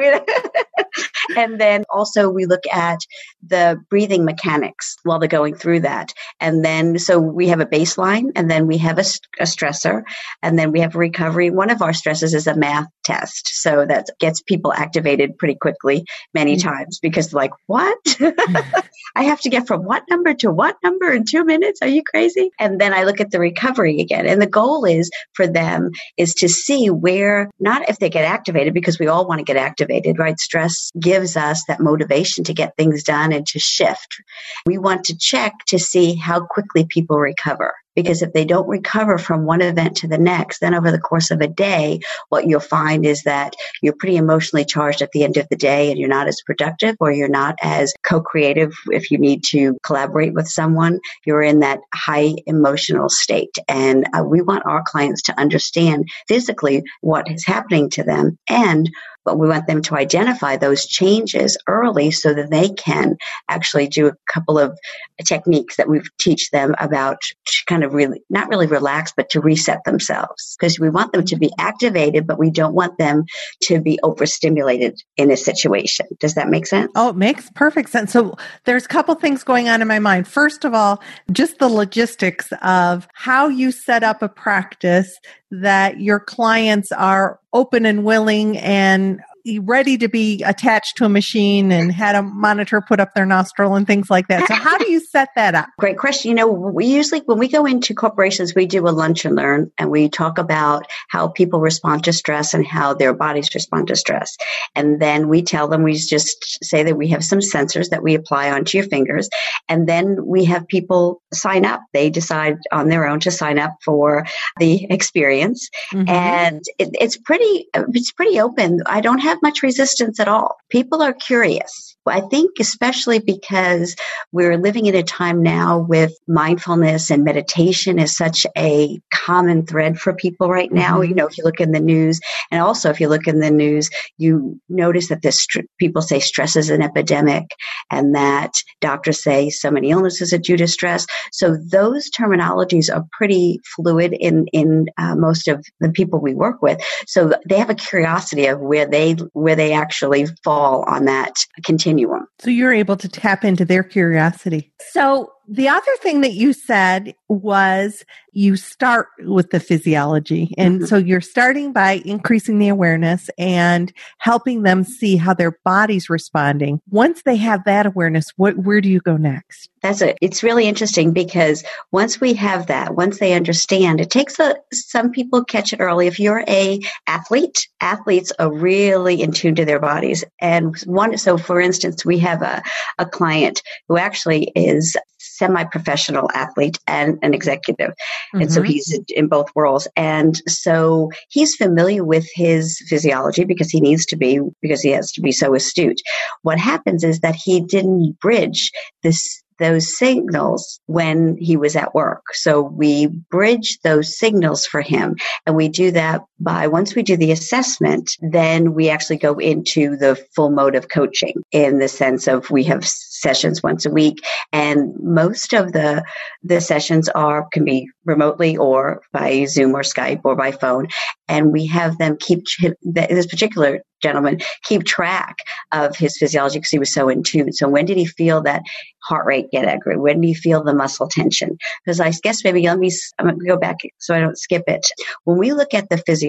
and 1.37 1.59
then 1.59 1.83
also 1.89 2.29
we 2.29 2.45
look 2.45 2.63
at 2.71 2.99
the 3.45 3.81
breathing 3.89 4.25
mechanics 4.25 4.95
while 5.03 5.19
they're 5.19 5.29
going 5.29 5.55
through 5.55 5.81
that. 5.81 6.13
And 6.39 6.63
then 6.63 6.99
so 6.99 7.19
we 7.19 7.49
have 7.49 7.59
a 7.59 7.65
baseline, 7.65 8.31
and 8.35 8.49
then 8.49 8.67
we 8.67 8.77
have 8.79 8.97
a, 8.97 9.05
a 9.39 9.45
stressor, 9.45 10.03
and 10.41 10.57
then 10.57 10.71
we 10.71 10.81
have 10.81 10.95
recovery. 10.95 11.49
One 11.49 11.69
of 11.69 11.81
our 11.81 11.93
stresses 11.93 12.33
is 12.33 12.47
a 12.47 12.55
math 12.55 12.87
test, 13.05 13.49
so 13.53 13.85
that 13.85 14.07
gets 14.19 14.41
people 14.41 14.73
activated 14.73 15.37
pretty 15.37 15.55
quickly 15.55 16.05
many 16.33 16.55
mm-hmm. 16.55 16.67
times 16.67 16.99
because 16.99 17.33
like 17.33 17.51
what 17.67 17.97
I 19.15 19.23
have 19.23 19.39
to 19.41 19.49
get 19.49 19.67
from 19.67 19.83
what 19.83 20.03
number 20.09 20.33
to 20.35 20.51
what 20.51 20.75
number 20.83 21.11
in 21.11 21.23
two 21.23 21.45
minutes? 21.45 21.79
Are 21.81 21.87
you 21.87 22.03
crazy? 22.03 22.51
And 22.59 22.79
then 22.81 22.93
I 22.93 23.03
look 23.03 23.21
at 23.21 23.31
the 23.31 23.39
recovery 23.39 24.01
again. 24.01 24.27
And 24.27 24.41
the 24.41 24.47
goal 24.47 24.85
is 24.85 25.09
for 25.33 25.47
them 25.47 25.91
is 26.17 26.33
to 26.35 26.49
see 26.49 26.89
where, 26.89 27.49
not 27.59 27.87
if 27.89 27.99
they 27.99 28.09
get 28.09 28.25
activated, 28.25 28.73
because 28.73 28.99
we 28.99 29.07
all 29.07 29.27
want 29.27 29.39
to 29.39 29.45
get 29.45 29.55
activated, 29.55 30.19
right? 30.19 30.39
Stress 30.39 30.91
gives 30.99 31.37
us 31.37 31.63
that 31.67 31.79
motivation 31.79 32.43
to 32.45 32.53
get 32.53 32.75
things 32.75 33.03
done 33.03 33.31
and 33.31 33.47
to 33.47 33.59
shift. 33.59 34.17
We 34.65 34.77
want 34.77 35.05
to 35.05 35.17
check 35.17 35.53
to 35.67 35.79
see 35.79 36.15
how 36.15 36.45
quickly 36.45 36.85
people 36.85 37.17
recover. 37.17 37.73
Because 37.95 38.21
if 38.21 38.33
they 38.33 38.45
don't 38.45 38.67
recover 38.67 39.17
from 39.17 39.45
one 39.45 39.61
event 39.61 39.97
to 39.97 40.07
the 40.07 40.17
next, 40.17 40.59
then 40.59 40.73
over 40.73 40.91
the 40.91 40.99
course 40.99 41.31
of 41.31 41.41
a 41.41 41.47
day, 41.47 41.99
what 42.29 42.47
you'll 42.47 42.59
find 42.59 43.05
is 43.05 43.23
that 43.23 43.55
you're 43.81 43.95
pretty 43.97 44.17
emotionally 44.17 44.65
charged 44.65 45.01
at 45.01 45.11
the 45.11 45.23
end 45.23 45.37
of 45.37 45.47
the 45.49 45.55
day 45.55 45.89
and 45.89 45.99
you're 45.99 46.09
not 46.09 46.27
as 46.27 46.41
productive 46.45 46.95
or 46.99 47.11
you're 47.11 47.27
not 47.27 47.55
as 47.61 47.93
co-creative 48.03 48.73
if 48.87 49.11
you 49.11 49.17
need 49.17 49.43
to 49.43 49.77
collaborate 49.83 50.33
with 50.33 50.47
someone. 50.47 50.99
You're 51.25 51.41
in 51.41 51.61
that 51.61 51.79
high 51.93 52.35
emotional 52.45 53.09
state. 53.09 53.57
And 53.67 54.07
uh, 54.13 54.23
we 54.23 54.41
want 54.41 54.65
our 54.65 54.83
clients 54.85 55.23
to 55.23 55.39
understand 55.39 56.09
physically 56.27 56.83
what 57.01 57.29
is 57.29 57.45
happening 57.45 57.89
to 57.91 58.03
them 58.03 58.37
and 58.49 58.89
but 59.25 59.39
we 59.39 59.47
want 59.47 59.67
them 59.67 59.81
to 59.81 59.95
identify 59.95 60.55
those 60.55 60.85
changes 60.85 61.57
early 61.67 62.11
so 62.11 62.33
that 62.33 62.51
they 62.51 62.69
can 62.69 63.17
actually 63.49 63.87
do 63.87 64.07
a 64.07 64.15
couple 64.31 64.57
of 64.57 64.77
techniques 65.25 65.75
that 65.77 65.89
we 65.89 66.01
teach 66.19 66.51
them 66.51 66.75
about 66.79 67.21
to 67.21 67.63
kind 67.65 67.83
of 67.83 67.93
really, 67.93 68.21
not 68.29 68.47
really 68.47 68.67
relax, 68.67 69.11
but 69.15 69.29
to 69.31 69.41
reset 69.41 69.83
themselves. 69.83 70.55
Because 70.59 70.79
we 70.79 70.89
want 70.89 71.11
them 71.11 71.25
to 71.25 71.35
be 71.35 71.51
activated, 71.59 72.27
but 72.27 72.39
we 72.39 72.51
don't 72.51 72.75
want 72.75 72.97
them 72.97 73.25
to 73.63 73.81
be 73.81 73.99
overstimulated 74.03 75.01
in 75.17 75.31
a 75.31 75.37
situation. 75.37 76.07
Does 76.19 76.35
that 76.35 76.49
make 76.49 76.67
sense? 76.67 76.91
Oh, 76.95 77.09
it 77.09 77.15
makes 77.15 77.49
perfect 77.55 77.89
sense. 77.89 78.11
So 78.11 78.35
there's 78.65 78.85
a 78.85 78.89
couple 78.89 79.15
things 79.15 79.43
going 79.43 79.69
on 79.69 79.81
in 79.81 79.87
my 79.87 79.99
mind. 79.99 80.27
First 80.27 80.65
of 80.65 80.73
all, 80.73 81.01
just 81.31 81.59
the 81.59 81.69
logistics 81.69 82.47
of 82.61 83.07
how 83.13 83.47
you 83.47 83.71
set 83.71 84.03
up 84.03 84.21
a 84.21 84.29
practice 84.29 85.17
that 85.51 85.99
your 85.99 86.19
clients 86.19 86.91
are 86.91 87.39
open 87.53 87.85
and 87.85 88.03
willing 88.03 88.57
and 88.57 89.21
ready 89.59 89.97
to 89.97 90.07
be 90.07 90.43
attached 90.43 90.97
to 90.97 91.05
a 91.05 91.09
machine 91.09 91.71
and 91.71 91.91
had 91.91 92.15
a 92.15 92.21
monitor 92.21 92.81
put 92.81 92.99
up 92.99 93.13
their 93.13 93.25
nostril 93.25 93.75
and 93.75 93.85
things 93.85 94.09
like 94.09 94.27
that. 94.27 94.47
So 94.47 94.55
how 94.55 94.77
do 94.77 94.91
you 94.91 94.99
set 94.99 95.29
that 95.35 95.55
up? 95.55 95.69
Great 95.79 95.97
question. 95.97 96.29
You 96.29 96.35
know, 96.35 96.47
we 96.47 96.85
usually, 96.85 97.21
when 97.21 97.37
we 97.37 97.47
go 97.47 97.65
into 97.65 97.93
corporations, 97.93 98.55
we 98.55 98.65
do 98.65 98.87
a 98.87 98.89
lunch 98.89 99.25
and 99.25 99.35
learn 99.35 99.71
and 99.77 99.91
we 99.91 100.09
talk 100.09 100.37
about 100.37 100.87
how 101.09 101.27
people 101.27 101.59
respond 101.59 102.03
to 102.05 102.13
stress 102.13 102.53
and 102.53 102.65
how 102.65 102.93
their 102.93 103.13
bodies 103.13 103.53
respond 103.53 103.87
to 103.87 103.95
stress. 103.95 104.35
And 104.73 104.99
then 104.99 105.29
we 105.29 105.43
tell 105.43 105.67
them, 105.67 105.83
we 105.83 105.93
just 105.93 106.63
say 106.63 106.83
that 106.83 106.97
we 106.97 107.09
have 107.09 107.23
some 107.23 107.39
sensors 107.39 107.89
that 107.89 108.03
we 108.03 108.15
apply 108.15 108.51
onto 108.51 108.77
your 108.77 108.87
fingers. 108.87 109.29
And 109.69 109.87
then 109.87 110.25
we 110.25 110.45
have 110.45 110.67
people 110.67 111.21
sign 111.33 111.65
up. 111.65 111.81
They 111.93 112.09
decide 112.09 112.57
on 112.71 112.89
their 112.89 113.07
own 113.07 113.19
to 113.21 113.31
sign 113.31 113.59
up 113.59 113.77
for 113.83 114.25
the 114.57 114.85
experience. 114.91 115.69
Mm-hmm. 115.93 116.09
And 116.09 116.63
it, 116.79 116.89
it's 116.99 117.17
pretty, 117.17 117.67
it's 117.73 118.11
pretty 118.11 118.39
open. 118.39 118.81
I 118.85 119.01
don't 119.01 119.19
have 119.19 119.34
much 119.41 119.63
resistance 119.63 120.19
at 120.19 120.27
all. 120.27 120.57
People 120.69 121.01
are 121.01 121.13
curious. 121.13 121.94
I 122.13 122.21
think 122.21 122.51
especially 122.59 123.19
because 123.19 123.95
we're 124.31 124.57
living 124.57 124.85
in 124.85 124.95
a 124.95 125.03
time 125.03 125.41
now 125.41 125.79
with 125.79 126.13
mindfulness 126.27 127.09
and 127.09 127.23
meditation 127.23 127.99
is 127.99 128.15
such 128.15 128.45
a 128.55 128.99
common 129.11 129.65
thread 129.65 129.99
for 129.99 130.13
people 130.13 130.49
right 130.49 130.71
now. 130.71 130.99
Mm-hmm. 130.99 131.09
You 131.09 131.15
know, 131.15 131.27
if 131.27 131.37
you 131.37 131.43
look 131.43 131.59
in 131.59 131.71
the 131.71 131.79
news, 131.79 132.19
and 132.51 132.61
also 132.61 132.89
if 132.89 132.99
you 132.99 133.07
look 133.07 133.27
in 133.27 133.39
the 133.39 133.49
news, 133.49 133.89
you 134.17 134.59
notice 134.69 135.09
that 135.09 135.23
this 135.23 135.47
people 135.79 136.01
say 136.01 136.19
stress 136.19 136.55
is 136.55 136.69
an 136.69 136.81
epidemic, 136.81 137.45
and 137.89 138.15
that 138.15 138.53
doctors 138.81 139.23
say 139.23 139.49
so 139.49 139.71
many 139.71 139.89
illnesses 139.89 140.31
are 140.31 140.37
due 140.37 140.57
to 140.57 140.67
stress. 140.67 141.07
So 141.31 141.57
those 141.57 142.09
terminologies 142.11 142.93
are 142.93 143.05
pretty 143.11 143.59
fluid 143.75 144.13
in 144.13 144.45
in 144.53 144.87
uh, 144.97 145.15
most 145.15 145.47
of 145.47 145.65
the 145.79 145.89
people 145.89 146.19
we 146.19 146.35
work 146.35 146.61
with. 146.61 146.79
So 147.07 147.33
they 147.49 147.57
have 147.57 147.71
a 147.71 147.75
curiosity 147.75 148.45
of 148.45 148.59
where 148.59 148.85
they 148.85 149.13
where 149.33 149.55
they 149.55 149.73
actually 149.73 150.27
fall 150.43 150.83
on 150.87 151.05
that 151.05 151.33
continuum 151.63 151.94
continuum. 151.95 152.27
So 152.39 152.49
you're 152.49 152.73
able 152.73 152.97
to 152.97 153.09
tap 153.09 153.43
into 153.43 153.65
their 153.65 153.83
curiosity. 153.83 154.73
So 154.91 155.31
the 155.47 155.67
other 155.67 155.95
thing 156.01 156.21
that 156.21 156.33
you 156.33 156.53
said 156.53 157.15
was 157.27 158.03
you 158.31 158.57
start 158.57 159.07
with 159.19 159.49
the 159.51 159.59
physiology. 159.59 160.53
And 160.57 160.75
mm-hmm. 160.75 160.85
so 160.85 160.97
you're 160.97 161.21
starting 161.21 161.71
by 161.71 162.01
increasing 162.03 162.59
the 162.59 162.67
awareness 162.67 163.29
and 163.37 163.93
helping 164.17 164.63
them 164.63 164.83
see 164.83 165.15
how 165.15 165.33
their 165.33 165.57
body's 165.63 166.09
responding. 166.09 166.81
Once 166.89 167.21
they 167.23 167.37
have 167.37 167.63
that 167.63 167.85
awareness, 167.85 168.31
what, 168.35 168.57
where 168.57 168.81
do 168.81 168.89
you 168.89 168.99
go 168.99 169.15
next? 169.15 169.69
That's 169.81 170.01
it. 170.01 170.17
It's 170.21 170.43
really 170.43 170.67
interesting 170.67 171.13
because 171.13 171.63
once 171.91 172.19
we 172.19 172.33
have 172.33 172.67
that, 172.67 172.95
once 172.95 173.19
they 173.19 173.33
understand, 173.33 174.01
it 174.01 174.09
takes 174.09 174.37
a, 174.39 174.55
some 174.73 175.11
people 175.11 175.45
catch 175.45 175.71
it 175.71 175.79
early. 175.79 176.07
If 176.07 176.19
you're 176.19 176.43
a 176.47 176.81
athlete, 177.07 177.69
athletes 177.79 178.33
are 178.37 178.51
really 178.51 179.21
in 179.21 179.31
tune 179.31 179.55
to 179.55 179.65
their 179.65 179.79
bodies. 179.79 180.25
And 180.41 180.75
one, 180.85 181.17
so 181.17 181.37
for 181.37 181.61
instance, 181.61 182.03
we 182.03 182.19
have 182.19 182.41
a, 182.41 182.63
a 182.97 183.05
client 183.05 183.61
who 183.87 183.97
actually 183.97 184.51
is 184.55 184.97
semi-professional 185.37 186.29
athlete 186.33 186.77
and 186.87 187.17
an 187.21 187.33
executive. 187.33 187.89
Mm-hmm. 187.89 188.41
And 188.41 188.51
so 188.51 188.61
mm-hmm. 188.61 188.71
he's 188.71 188.99
in 189.09 189.27
both 189.27 189.47
worlds. 189.55 189.87
And 189.95 190.35
so 190.47 191.11
he's 191.29 191.55
familiar 191.55 192.03
with 192.03 192.27
his 192.33 192.81
physiology 192.87 193.45
because 193.45 193.69
he 193.69 193.81
needs 193.81 194.05
to 194.07 194.15
be, 194.15 194.39
because 194.61 194.81
he 194.81 194.91
has 194.91 195.11
to 195.13 195.21
be 195.21 195.31
so 195.31 195.53
astute. 195.55 196.01
What 196.41 196.59
happens 196.59 197.03
is 197.03 197.19
that 197.19 197.35
he 197.35 197.61
didn't 197.61 198.19
bridge 198.19 198.71
this 199.03 199.41
those 199.59 199.97
signals 199.97 200.79
when 200.85 201.37
he 201.39 201.57
was 201.57 201.75
at 201.75 201.95
work. 201.95 202.23
So 202.33 202.61
we 202.61 203.07
bridge 203.07 203.79
those 203.83 204.17
signals 204.17 204.65
for 204.65 204.81
him. 204.81 205.15
And 205.45 205.55
we 205.55 205.69
do 205.69 205.91
that 205.91 206.21
by 206.39 206.67
once 206.67 206.95
we 206.95 207.03
do 207.03 207.15
the 207.15 207.31
assessment, 207.31 208.17
then 208.21 208.73
we 208.73 208.89
actually 208.89 209.17
go 209.17 209.37
into 209.37 209.95
the 209.95 210.15
full 210.35 210.49
mode 210.49 210.75
of 210.75 210.89
coaching 210.89 211.43
in 211.51 211.79
the 211.79 211.87
sense 211.87 212.27
of 212.27 212.51
we 212.51 212.63
have 212.63 212.85
sessions 212.85 213.63
once 213.63 213.85
a 213.85 213.89
week 213.89 214.23
and 214.51 214.93
most 214.99 215.53
of 215.53 215.71
the 215.71 216.03
the 216.43 216.61
sessions 216.61 217.09
are 217.09 217.47
can 217.51 217.63
be 217.63 217.89
remotely 218.03 218.55
or 218.57 219.01
by 219.11 219.45
Zoom 219.45 219.75
or 219.75 219.81
Skype 219.81 220.21
or 220.23 220.35
by 220.35 220.51
phone 220.51 220.87
and 221.27 221.51
we 221.51 221.65
have 221.65 221.97
them 221.97 222.17
keep 222.19 222.43
this 222.83 223.25
particular 223.25 223.81
gentleman 224.01 224.39
keep 224.63 224.83
track 224.83 225.37
of 225.71 225.95
his 225.95 226.17
physiology 226.17 226.59
because 226.59 226.69
he 226.69 226.77
was 226.77 226.93
so 226.93 227.09
in 227.09 227.23
tune. 227.23 227.51
So 227.51 227.67
when 227.67 227.85
did 227.85 227.97
he 227.97 228.05
feel 228.05 228.41
that 228.43 228.61
heart 229.03 229.25
rate 229.25 229.49
get 229.51 229.65
accurate? 229.65 230.01
When 230.01 230.21
did 230.21 230.27
he 230.27 230.33
feel 230.33 230.63
the 230.63 230.75
muscle 230.75 231.07
tension? 231.07 231.57
Because 231.83 231.99
I 231.99 232.11
guess 232.21 232.43
maybe 232.43 232.61
let 232.63 232.77
me 232.77 232.91
I'm 233.17 233.27
going 233.27 233.39
to 233.39 233.45
go 233.45 233.57
back 233.57 233.77
so 233.97 234.13
I 234.13 234.19
don't 234.19 234.37
skip 234.37 234.63
it. 234.67 234.87
When 235.23 235.37
we 235.37 235.53
look 235.53 235.73
at 235.73 235.89
the 235.89 235.97
physiology, 235.97 236.24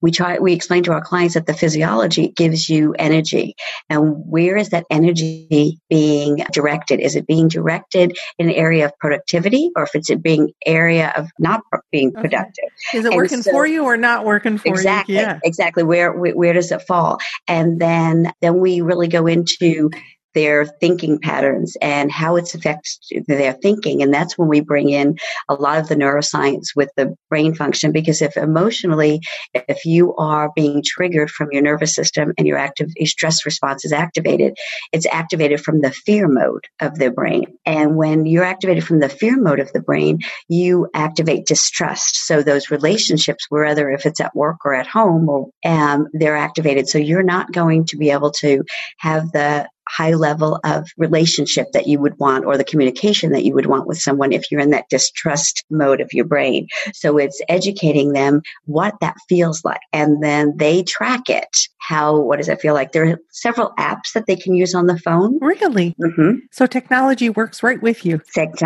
we 0.00 0.10
try 0.10 0.38
we 0.38 0.52
explain 0.52 0.82
to 0.84 0.92
our 0.92 1.00
clients 1.00 1.34
that 1.34 1.46
the 1.46 1.54
physiology 1.54 2.28
gives 2.28 2.68
you 2.68 2.94
energy, 2.98 3.54
and 3.88 4.14
where 4.26 4.56
is 4.56 4.70
that 4.70 4.84
energy 4.90 5.78
being 5.88 6.36
directed? 6.52 7.00
Is 7.00 7.16
it 7.16 7.26
being 7.26 7.48
directed 7.48 8.16
in 8.38 8.48
an 8.48 8.54
area 8.54 8.86
of 8.86 8.92
productivity, 8.98 9.70
or 9.76 9.84
if 9.84 9.94
it's 9.94 10.14
being 10.16 10.52
area 10.64 11.12
of 11.16 11.28
not 11.38 11.62
being 11.90 12.12
productive? 12.12 12.64
Okay. 12.90 12.98
Is 12.98 13.04
it 13.04 13.12
working 13.12 13.42
so, 13.42 13.50
for 13.50 13.66
you 13.66 13.84
or 13.84 13.96
not 13.96 14.24
working 14.24 14.58
for 14.58 14.68
exactly, 14.68 15.14
you? 15.14 15.20
Exactly. 15.20 15.40
Exactly. 15.44 15.82
Where, 15.82 16.12
where 16.12 16.36
where 16.36 16.52
does 16.52 16.70
it 16.70 16.82
fall? 16.82 17.18
And 17.48 17.80
then 17.80 18.32
then 18.40 18.58
we 18.60 18.80
really 18.80 19.08
go 19.08 19.26
into 19.26 19.90
their 20.36 20.66
thinking 20.66 21.18
patterns 21.18 21.78
and 21.80 22.12
how 22.12 22.36
it's 22.36 22.54
affects 22.54 22.98
their 23.26 23.54
thinking. 23.54 24.02
And 24.02 24.12
that's 24.12 24.36
when 24.36 24.48
we 24.48 24.60
bring 24.60 24.90
in 24.90 25.16
a 25.48 25.54
lot 25.54 25.78
of 25.78 25.88
the 25.88 25.96
neuroscience 25.96 26.76
with 26.76 26.90
the 26.94 27.16
brain 27.30 27.54
function. 27.54 27.90
Because 27.90 28.20
if 28.20 28.36
emotionally, 28.36 29.20
if 29.54 29.86
you 29.86 30.14
are 30.16 30.52
being 30.54 30.82
triggered 30.84 31.30
from 31.30 31.48
your 31.52 31.62
nervous 31.62 31.94
system 31.94 32.34
and 32.36 32.46
your 32.46 32.58
active 32.58 32.90
your 32.96 33.06
stress 33.06 33.46
response 33.46 33.86
is 33.86 33.92
activated, 33.92 34.54
it's 34.92 35.06
activated 35.06 35.62
from 35.62 35.80
the 35.80 35.90
fear 35.90 36.28
mode 36.28 36.66
of 36.82 36.98
the 36.98 37.10
brain. 37.10 37.56
And 37.64 37.96
when 37.96 38.26
you're 38.26 38.44
activated 38.44 38.84
from 38.84 39.00
the 39.00 39.08
fear 39.08 39.40
mode 39.40 39.60
of 39.60 39.72
the 39.72 39.80
brain, 39.80 40.20
you 40.48 40.88
activate 40.92 41.46
distrust. 41.46 42.26
So 42.26 42.42
those 42.42 42.70
relationships, 42.70 43.46
whether 43.48 43.88
if 43.90 44.04
it's 44.04 44.20
at 44.20 44.36
work 44.36 44.66
or 44.66 44.74
at 44.74 44.86
home, 44.86 45.30
or 45.30 45.48
um, 45.64 46.08
they're 46.12 46.36
activated. 46.36 46.88
So 46.88 46.98
you're 46.98 47.22
not 47.22 47.52
going 47.52 47.86
to 47.86 47.96
be 47.96 48.10
able 48.10 48.32
to 48.32 48.64
have 48.98 49.32
the 49.32 49.66
high 49.88 50.12
level 50.12 50.60
of 50.64 50.88
relationship 50.96 51.68
that 51.72 51.86
you 51.86 52.00
would 52.00 52.18
want 52.18 52.44
or 52.44 52.56
the 52.56 52.64
communication 52.64 53.32
that 53.32 53.44
you 53.44 53.54
would 53.54 53.66
want 53.66 53.86
with 53.86 53.98
someone 53.98 54.32
if 54.32 54.50
you're 54.50 54.60
in 54.60 54.70
that 54.70 54.88
distrust 54.88 55.64
mode 55.70 56.00
of 56.00 56.12
your 56.12 56.24
brain. 56.24 56.66
So 56.92 57.18
it's 57.18 57.40
educating 57.48 58.12
them 58.12 58.42
what 58.64 58.94
that 59.00 59.16
feels 59.28 59.64
like. 59.64 59.80
And 59.92 60.22
then 60.22 60.56
they 60.56 60.82
track 60.82 61.28
it. 61.28 61.68
How, 61.78 62.18
what 62.18 62.38
does 62.38 62.48
it 62.48 62.60
feel 62.60 62.74
like? 62.74 62.90
There 62.90 63.08
are 63.08 63.18
several 63.30 63.72
apps 63.78 64.12
that 64.14 64.26
they 64.26 64.34
can 64.34 64.54
use 64.54 64.74
on 64.74 64.86
the 64.86 64.98
phone. 64.98 65.38
Really? 65.40 65.94
Mm-hmm. 66.02 66.38
So 66.50 66.66
technology 66.66 67.30
works 67.30 67.62
right 67.62 67.80
with 67.80 68.04
you. 68.04 68.20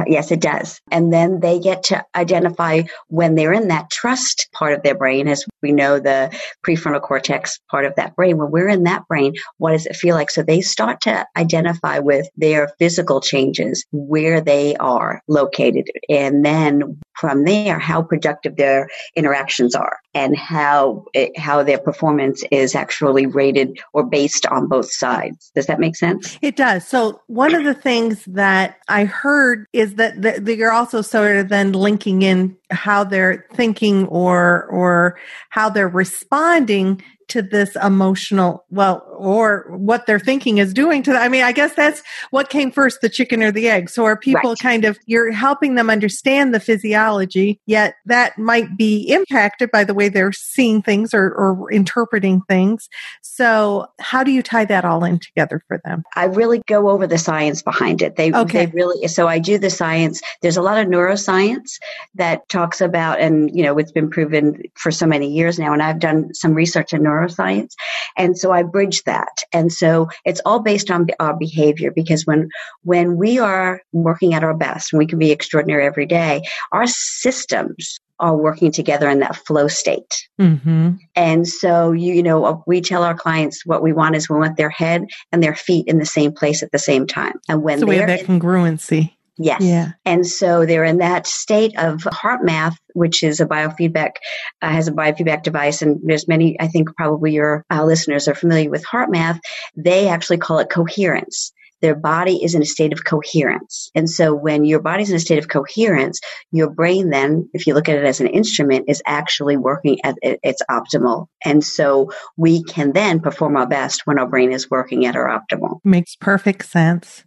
Yes, 0.06 0.30
it 0.30 0.40
does. 0.40 0.80
And 0.90 1.12
then 1.12 1.40
they 1.40 1.58
get 1.58 1.82
to 1.84 2.02
identify 2.14 2.82
when 3.08 3.34
they're 3.34 3.52
in 3.52 3.68
that 3.68 3.90
trust 3.90 4.48
part 4.52 4.72
of 4.72 4.82
their 4.82 4.94
brain, 4.94 5.28
as 5.28 5.44
we 5.62 5.72
know 5.72 5.98
the 5.98 6.36
prefrontal 6.66 7.02
cortex 7.02 7.58
part 7.70 7.84
of 7.84 7.94
that 7.96 8.16
brain. 8.16 8.38
When 8.38 8.50
we're 8.50 8.68
in 8.68 8.84
that 8.84 9.06
brain, 9.08 9.34
what 9.58 9.72
does 9.72 9.86
it 9.86 9.96
feel 9.96 10.14
like? 10.14 10.30
So 10.30 10.42
they 10.42 10.60
start 10.60 11.00
to 11.02 11.26
identify 11.36 11.98
with 11.98 12.28
their 12.36 12.70
physical 12.78 13.20
changes, 13.20 13.84
where 13.92 14.40
they 14.40 14.76
are 14.76 15.22
located, 15.28 15.88
and 16.08 16.44
then 16.44 16.98
from 17.20 17.44
there, 17.44 17.78
how 17.78 18.00
productive 18.00 18.56
their 18.56 18.88
interactions 19.14 19.74
are 19.74 19.98
and 20.14 20.34
how 20.36 21.04
it, 21.12 21.38
how 21.38 21.62
their 21.62 21.78
performance 21.78 22.42
is 22.50 22.74
actually 22.74 23.26
rated 23.26 23.78
or 23.92 24.04
based 24.04 24.46
on 24.46 24.66
both 24.68 24.90
sides. 24.90 25.52
Does 25.54 25.66
that 25.66 25.78
make 25.78 25.96
sense? 25.96 26.38
It 26.40 26.56
does. 26.56 26.86
So 26.86 27.20
one 27.26 27.54
of 27.54 27.64
the 27.64 27.74
things 27.74 28.24
that 28.24 28.78
I 28.88 29.04
heard 29.04 29.66
is 29.74 29.96
that, 29.96 30.22
that 30.22 30.56
you're 30.56 30.72
also 30.72 31.02
sort 31.02 31.36
of 31.36 31.50
then 31.50 31.72
linking 31.72 32.22
in 32.22 32.56
how 32.70 33.04
they're 33.04 33.46
thinking 33.54 34.06
or 34.06 34.64
or 34.66 35.18
how 35.50 35.68
they're 35.68 35.88
responding 35.88 37.02
to 37.30 37.42
this 37.42 37.76
emotional, 37.76 38.64
well, 38.70 39.06
or 39.16 39.66
what 39.68 40.06
they're 40.06 40.18
thinking 40.18 40.58
is 40.58 40.74
doing 40.74 41.02
to 41.02 41.12
them. 41.12 41.22
I 41.22 41.28
mean, 41.28 41.42
I 41.42 41.52
guess 41.52 41.74
that's 41.74 42.02
what 42.30 42.50
came 42.50 42.70
first, 42.70 43.00
the 43.00 43.08
chicken 43.08 43.42
or 43.42 43.50
the 43.50 43.68
egg. 43.68 43.88
So 43.88 44.04
are 44.04 44.16
people 44.16 44.50
right. 44.50 44.58
kind 44.58 44.84
of, 44.84 44.98
you're 45.06 45.32
helping 45.32 45.74
them 45.74 45.90
understand 45.90 46.52
the 46.52 46.60
physiology, 46.60 47.60
yet 47.66 47.94
that 48.06 48.38
might 48.38 48.76
be 48.76 49.10
impacted 49.10 49.70
by 49.70 49.84
the 49.84 49.94
way 49.94 50.08
they're 50.08 50.32
seeing 50.32 50.82
things 50.82 51.14
or, 51.14 51.32
or 51.32 51.70
interpreting 51.72 52.42
things. 52.48 52.88
So 53.22 53.86
how 54.00 54.24
do 54.24 54.32
you 54.32 54.42
tie 54.42 54.64
that 54.64 54.84
all 54.84 55.04
in 55.04 55.18
together 55.18 55.62
for 55.68 55.80
them? 55.84 56.02
I 56.16 56.24
really 56.24 56.62
go 56.66 56.90
over 56.90 57.06
the 57.06 57.18
science 57.18 57.62
behind 57.62 58.02
it. 58.02 58.16
They, 58.16 58.32
okay. 58.32 58.66
they 58.66 58.72
really, 58.72 59.06
so 59.08 59.28
I 59.28 59.38
do 59.38 59.58
the 59.58 59.70
science. 59.70 60.20
There's 60.42 60.56
a 60.56 60.62
lot 60.62 60.78
of 60.78 60.88
neuroscience 60.88 61.78
that 62.16 62.48
talks 62.48 62.80
about, 62.80 63.20
and, 63.20 63.54
you 63.56 63.62
know, 63.62 63.78
it's 63.78 63.92
been 63.92 64.10
proven 64.10 64.62
for 64.74 64.90
so 64.90 65.06
many 65.06 65.28
years 65.30 65.58
now. 65.58 65.72
And 65.72 65.82
I've 65.82 66.00
done 66.00 66.34
some 66.34 66.54
research 66.54 66.92
in 66.92 67.02
neuroscience 67.02 67.19
neuroscience. 67.20 67.72
And 68.16 68.36
so 68.36 68.52
I 68.52 68.62
bridge 68.62 69.04
that. 69.04 69.42
And 69.52 69.72
so 69.72 70.08
it's 70.24 70.40
all 70.44 70.60
based 70.60 70.90
on 70.90 71.08
our 71.18 71.36
behavior 71.36 71.90
because 71.90 72.26
when, 72.26 72.48
when 72.82 73.16
we 73.16 73.38
are 73.38 73.82
working 73.92 74.34
at 74.34 74.44
our 74.44 74.54
best 74.54 74.92
and 74.92 74.98
we 74.98 75.06
can 75.06 75.18
be 75.18 75.30
extraordinary 75.30 75.86
every 75.86 76.06
day, 76.06 76.42
our 76.72 76.86
systems 76.86 77.98
are 78.20 78.36
working 78.36 78.70
together 78.70 79.08
in 79.08 79.20
that 79.20 79.34
flow 79.34 79.66
state. 79.66 80.28
Mm-hmm. 80.38 80.90
And 81.16 81.48
so, 81.48 81.92
you, 81.92 82.14
you 82.14 82.22
know, 82.22 82.62
we 82.66 82.82
tell 82.82 83.02
our 83.02 83.14
clients 83.14 83.64
what 83.64 83.82
we 83.82 83.92
want 83.92 84.14
is 84.14 84.28
we 84.28 84.38
want 84.38 84.58
their 84.58 84.70
head 84.70 85.06
and 85.32 85.42
their 85.42 85.54
feet 85.54 85.88
in 85.88 85.98
the 85.98 86.06
same 86.06 86.32
place 86.32 86.62
at 86.62 86.70
the 86.70 86.78
same 86.78 87.06
time. 87.06 87.40
And 87.48 87.62
when 87.62 87.80
so 87.80 87.86
we 87.86 87.96
have 87.96 88.08
that 88.08 88.26
congruency. 88.26 89.14
Yes. 89.38 89.62
Yeah. 89.62 89.92
And 90.04 90.26
so 90.26 90.66
they're 90.66 90.84
in 90.84 90.98
that 90.98 91.26
state 91.26 91.78
of 91.78 92.02
HeartMath, 92.02 92.76
which 92.94 93.22
is 93.22 93.40
a 93.40 93.46
biofeedback, 93.46 94.16
uh, 94.60 94.68
has 94.68 94.88
a 94.88 94.92
biofeedback 94.92 95.42
device. 95.42 95.82
And 95.82 96.00
there's 96.02 96.28
many, 96.28 96.60
I 96.60 96.68
think 96.68 96.94
probably 96.96 97.32
your 97.32 97.64
uh, 97.70 97.84
listeners 97.84 98.28
are 98.28 98.34
familiar 98.34 98.70
with 98.70 98.84
HeartMath. 98.84 99.40
They 99.76 100.08
actually 100.08 100.38
call 100.38 100.58
it 100.58 100.68
coherence 100.68 101.52
their 101.80 101.94
body 101.94 102.42
is 102.42 102.54
in 102.54 102.62
a 102.62 102.66
state 102.66 102.92
of 102.92 103.04
coherence. 103.04 103.90
And 103.94 104.08
so 104.08 104.34
when 104.34 104.64
your 104.64 104.80
body's 104.80 105.10
in 105.10 105.16
a 105.16 105.20
state 105.20 105.38
of 105.38 105.48
coherence, 105.48 106.20
your 106.50 106.70
brain 106.70 107.10
then, 107.10 107.48
if 107.52 107.66
you 107.66 107.74
look 107.74 107.88
at 107.88 107.96
it 107.96 108.04
as 108.04 108.20
an 108.20 108.28
instrument, 108.28 108.86
is 108.88 109.02
actually 109.06 109.56
working 109.56 109.98
at 110.04 110.16
its 110.22 110.62
optimal. 110.70 111.26
And 111.44 111.64
so 111.64 112.12
we 112.36 112.62
can 112.62 112.92
then 112.92 113.20
perform 113.20 113.56
our 113.56 113.66
best 113.66 114.06
when 114.06 114.18
our 114.18 114.28
brain 114.28 114.52
is 114.52 114.70
working 114.70 115.06
at 115.06 115.16
our 115.16 115.28
optimal. 115.28 115.80
Makes 115.84 116.16
perfect 116.16 116.66
sense. 116.66 117.24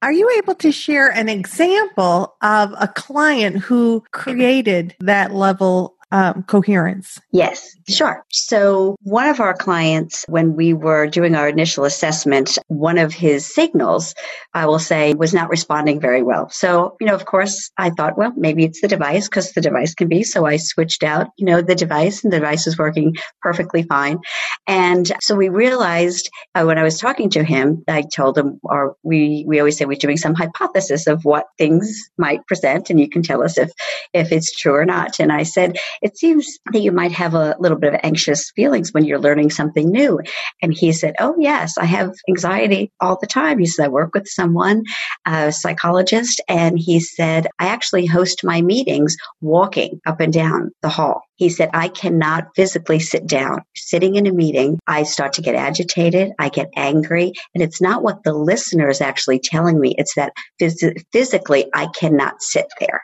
Are 0.00 0.12
you 0.12 0.30
able 0.38 0.54
to 0.56 0.70
share 0.70 1.08
an 1.08 1.28
example 1.28 2.36
of 2.40 2.72
a 2.78 2.88
client 2.88 3.58
who 3.58 4.04
created 4.12 4.94
that 5.00 5.34
level 5.34 5.96
um, 6.10 6.42
coherence. 6.44 7.20
Yes, 7.32 7.76
sure. 7.88 8.24
So, 8.30 8.96
one 9.02 9.28
of 9.28 9.40
our 9.40 9.54
clients, 9.54 10.24
when 10.28 10.56
we 10.56 10.72
were 10.72 11.06
doing 11.06 11.34
our 11.34 11.48
initial 11.48 11.84
assessment, 11.84 12.58
one 12.68 12.98
of 12.98 13.12
his 13.12 13.46
signals, 13.46 14.14
I 14.54 14.66
will 14.66 14.78
say, 14.78 15.14
was 15.14 15.34
not 15.34 15.50
responding 15.50 16.00
very 16.00 16.22
well. 16.22 16.48
So, 16.50 16.96
you 17.00 17.06
know, 17.06 17.14
of 17.14 17.26
course, 17.26 17.70
I 17.76 17.90
thought, 17.90 18.16
well, 18.16 18.32
maybe 18.36 18.64
it's 18.64 18.80
the 18.80 18.88
device 18.88 19.28
because 19.28 19.52
the 19.52 19.60
device 19.60 19.94
can 19.94 20.08
be. 20.08 20.22
So, 20.22 20.46
I 20.46 20.56
switched 20.56 21.02
out, 21.02 21.28
you 21.36 21.46
know, 21.46 21.60
the 21.60 21.74
device 21.74 22.24
and 22.24 22.32
the 22.32 22.38
device 22.38 22.66
was 22.66 22.78
working 22.78 23.14
perfectly 23.42 23.82
fine. 23.82 24.18
And 24.66 25.10
so 25.20 25.34
we 25.34 25.48
realized 25.48 26.30
uh, 26.54 26.64
when 26.64 26.78
I 26.78 26.82
was 26.82 26.98
talking 26.98 27.30
to 27.30 27.42
him, 27.44 27.84
I 27.88 28.02
told 28.02 28.36
him, 28.36 28.60
or 28.62 28.96
we, 29.02 29.44
we 29.46 29.58
always 29.58 29.78
say 29.78 29.86
we're 29.86 29.96
doing 29.96 30.18
some 30.18 30.34
hypothesis 30.34 31.06
of 31.06 31.24
what 31.24 31.46
things 31.56 32.10
might 32.18 32.46
present 32.46 32.90
and 32.90 33.00
you 33.00 33.08
can 33.08 33.22
tell 33.22 33.42
us 33.42 33.56
if, 33.56 33.70
if 34.12 34.30
it's 34.30 34.54
true 34.54 34.74
or 34.74 34.84
not. 34.84 35.20
And 35.20 35.32
I 35.32 35.44
said, 35.44 35.78
it 36.02 36.16
seems 36.16 36.58
that 36.72 36.80
you 36.80 36.92
might 36.92 37.12
have 37.12 37.34
a 37.34 37.56
little 37.58 37.78
bit 37.78 37.94
of 37.94 38.00
anxious 38.02 38.50
feelings 38.54 38.92
when 38.92 39.04
you're 39.04 39.18
learning 39.18 39.50
something 39.50 39.90
new. 39.90 40.20
And 40.62 40.72
he 40.72 40.92
said, 40.92 41.14
Oh, 41.18 41.34
yes, 41.38 41.78
I 41.78 41.84
have 41.84 42.12
anxiety 42.28 42.92
all 43.00 43.18
the 43.20 43.26
time. 43.26 43.58
He 43.58 43.66
said, 43.66 43.86
I 43.86 43.88
work 43.88 44.14
with 44.14 44.28
someone, 44.28 44.84
a 45.26 45.52
psychologist, 45.52 46.40
and 46.48 46.78
he 46.78 47.00
said, 47.00 47.48
I 47.58 47.66
actually 47.68 48.06
host 48.06 48.44
my 48.44 48.62
meetings 48.62 49.16
walking 49.40 50.00
up 50.06 50.20
and 50.20 50.32
down 50.32 50.70
the 50.82 50.88
hall. 50.88 51.22
He 51.36 51.48
said, 51.48 51.70
I 51.72 51.88
cannot 51.88 52.48
physically 52.56 52.98
sit 52.98 53.26
down. 53.26 53.62
Sitting 53.76 54.16
in 54.16 54.26
a 54.26 54.32
meeting, 54.32 54.78
I 54.86 55.04
start 55.04 55.34
to 55.34 55.42
get 55.42 55.54
agitated, 55.54 56.32
I 56.38 56.48
get 56.48 56.68
angry, 56.76 57.32
and 57.54 57.62
it's 57.62 57.80
not 57.80 58.02
what 58.02 58.24
the 58.24 58.32
listener 58.34 58.88
is 58.88 59.00
actually 59.00 59.40
telling 59.40 59.78
me, 59.78 59.94
it's 59.96 60.14
that 60.16 60.32
phys- 60.60 61.02
physically 61.12 61.66
I 61.72 61.86
cannot 61.86 62.42
sit 62.42 62.66
there 62.80 63.02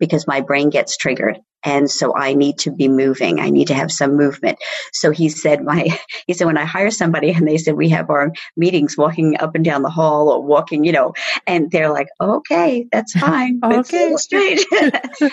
because 0.00 0.26
my 0.26 0.40
brain 0.40 0.70
gets 0.70 0.96
triggered 0.96 1.38
and 1.64 1.90
so 1.90 2.16
I 2.16 2.34
need 2.34 2.58
to 2.58 2.70
be 2.70 2.88
moving. 2.88 3.40
I 3.40 3.50
need 3.50 3.68
to 3.68 3.74
have 3.74 3.90
some 3.90 4.16
movement. 4.16 4.58
So 4.92 5.10
he 5.10 5.28
said, 5.28 5.64
my, 5.64 5.88
he 6.26 6.34
said, 6.34 6.46
when 6.46 6.58
I 6.58 6.64
hire 6.64 6.90
somebody 6.90 7.30
and 7.34 7.46
they 7.46 7.58
said, 7.58 7.74
we 7.74 7.88
have 7.90 8.10
our 8.10 8.32
meetings 8.56 8.96
walking 8.96 9.36
up 9.40 9.54
and 9.54 9.64
down 9.64 9.82
the 9.82 9.90
hall 9.90 10.28
or 10.28 10.42
walking, 10.42 10.84
you 10.84 10.92
know, 10.92 11.12
and 11.46 11.70
they're 11.70 11.90
like, 11.90 12.08
okay, 12.20 12.86
that's 12.92 13.12
fine. 13.18 13.60
okay. 13.62 14.14
strange. 14.16 14.64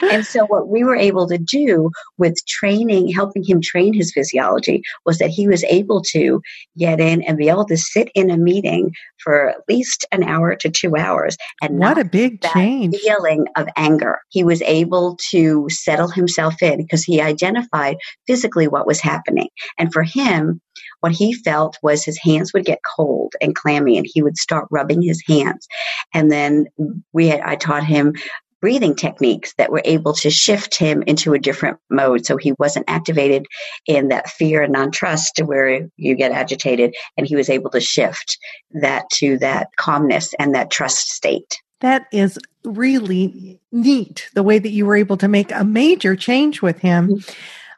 and 0.02 0.26
so 0.26 0.46
what 0.46 0.68
we 0.68 0.84
were 0.84 0.96
able 0.96 1.28
to 1.28 1.38
do 1.38 1.92
with 2.18 2.36
training, 2.48 3.12
helping 3.12 3.44
him 3.44 3.62
train 3.62 3.94
his 3.94 4.12
physiology 4.12 4.82
was 5.06 5.18
that 5.20 5.30
he 5.30 5.48
was 5.48 5.64
able 5.66 6.02
to 6.02 6.42
get 6.78 7.00
in 7.00 7.22
and 7.24 7.38
be 7.38 7.50
able 7.50 7.66
to 7.66 7.78
sit 7.78 8.10
in 8.16 8.30
a 8.30 8.38
meeting 8.38 8.92
for 9.24 9.50
at 9.50 9.58
least 9.68 10.06
an 10.12 10.24
hour 10.24 10.56
to 10.56 10.70
two 10.70 10.96
hours 10.96 11.36
and 11.62 11.80
what 11.80 11.98
a 11.98 12.06
big 12.06 12.42
change 12.42 12.96
feeling 12.98 13.48
of 13.56 13.68
anger. 13.76 14.20
He 14.30 14.44
was 14.44 14.62
able 14.62 15.18
to 15.32 15.68
settle 15.70 16.10
himself 16.16 16.62
in 16.62 16.78
because 16.78 17.04
he 17.04 17.22
identified 17.22 17.98
physically 18.28 18.68
what 18.68 18.88
was 18.88 19.00
happening. 19.00 19.50
And 19.78 19.92
for 19.94 20.04
him, 20.04 20.62
what 21.02 21.12
he 21.12 21.34
felt 21.34 21.78
was 21.84 22.04
his 22.04 22.18
hands 22.18 22.54
would 22.54 22.66
get 22.66 22.80
cold 22.96 23.34
and 23.42 23.56
clammy 23.56 23.98
and 23.98 24.08
he 24.10 24.24
would 24.24 24.38
start 24.38 24.68
rubbing 24.72 25.02
his 25.02 25.24
hands. 25.28 25.68
And 26.14 26.32
then 26.32 26.68
we 27.14 27.28
had, 27.28 27.42
I 27.42 27.56
taught 27.56 27.84
him 27.84 28.14
breathing 28.62 28.96
techniques 28.96 29.54
that 29.60 29.72
were 29.72 29.82
able 29.86 30.14
to 30.14 30.32
shift 30.32 30.76
him 30.76 31.04
into 31.06 31.34
a 31.34 31.40
different 31.40 31.78
mode 31.92 32.26
so 32.26 32.36
he 32.36 32.54
wasn't 32.58 32.90
activated 32.90 33.46
in 33.86 34.08
that 34.08 34.28
fear 34.28 34.64
and 34.64 34.74
non-trust 34.74 35.40
where 35.46 35.88
you 35.98 36.16
get 36.16 36.32
agitated 36.32 36.96
and 37.16 37.28
he 37.28 37.36
was 37.36 37.50
able 37.50 37.70
to 37.70 37.80
shift 37.80 38.40
that 38.72 39.08
to 39.12 39.38
that 39.38 39.68
calmness 39.78 40.34
and 40.40 40.56
that 40.56 40.72
trust 40.72 41.10
state 41.10 41.62
that 41.82 42.08
is 42.12 42.40
really 42.64 43.60
neat 43.72 44.30
the 44.34 44.44
way 44.44 44.60
that 44.60 44.70
you 44.70 44.86
were 44.86 44.96
able 44.96 45.18
to 45.18 45.28
make 45.28 45.52
a 45.52 45.64
major 45.64 46.16
change 46.16 46.62
with 46.62 46.80
him. 46.80 47.10
Mm-hmm. 47.10 47.34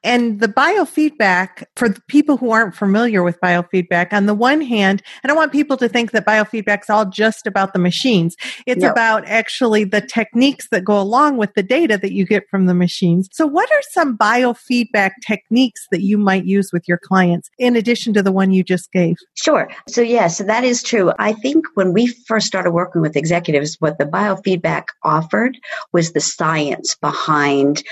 And 0.08 0.40
the 0.40 0.48
biofeedback, 0.48 1.66
for 1.76 1.90
the 1.90 2.00
people 2.08 2.38
who 2.38 2.52
aren't 2.52 2.74
familiar 2.74 3.24
with 3.24 3.42
biofeedback, 3.42 4.14
on 4.14 4.26
the 4.26 4.34
one 4.34 4.62
hand, 4.62 5.04
I 5.22 5.28
don't 5.28 5.36
want 5.36 5.52
people 5.52 5.76
to 5.76 5.90
think 5.90 6.12
that 6.12 6.26
biofeedback 6.26 6.84
is 6.84 6.90
all 6.90 7.06
just 7.06 7.46
about 7.46 7.74
the 7.74 7.80
machines. 7.80 8.38
It's 8.66 8.84
no. 8.84 8.90
about 8.90 9.28
actually 9.28 9.84
the 9.84 10.00
techniques 10.00 10.70
that 10.72 10.86
go 10.86 10.98
along 10.98 11.36
with 11.36 11.54
the 11.56 11.62
data 11.62 11.98
that 11.98 12.14
you 12.14 12.26
get 12.26 12.44
from 12.50 12.68
the 12.68 12.74
machines. 12.74 13.28
So, 13.34 13.46
what 13.46 13.70
are 13.70 13.82
some 13.92 14.18
biofeedback 14.18 15.12
techniques 15.28 15.86
that 15.92 16.04
you 16.04 16.18
might 16.18 16.46
use 16.46 16.70
with 16.72 16.88
your 16.88 17.00
clients 17.00 17.50
in 17.60 17.76
addition 17.76 18.14
to 18.14 18.24
the 18.24 18.32
one 18.32 18.54
you 18.54 18.64
just 18.64 18.94
gave? 18.94 19.18
Sure. 19.34 19.70
So, 19.90 20.00
yes, 20.00 20.12
yeah, 20.12 20.28
so 20.28 20.44
that 20.46 20.64
is 20.64 20.84
true. 20.84 21.12
I 21.20 21.34
think 21.34 21.66
when 21.74 21.92
we 21.92 22.08
first 22.28 22.48
started 22.48 22.72
working 22.72 23.02
with 23.02 23.18
executives, 23.18 23.76
what 23.80 23.98
the 23.98 24.06
biofeedback 24.06 24.86
offered 25.04 25.58
was 25.92 26.14
the 26.14 26.22
science 26.22 26.96
behind 26.96 27.84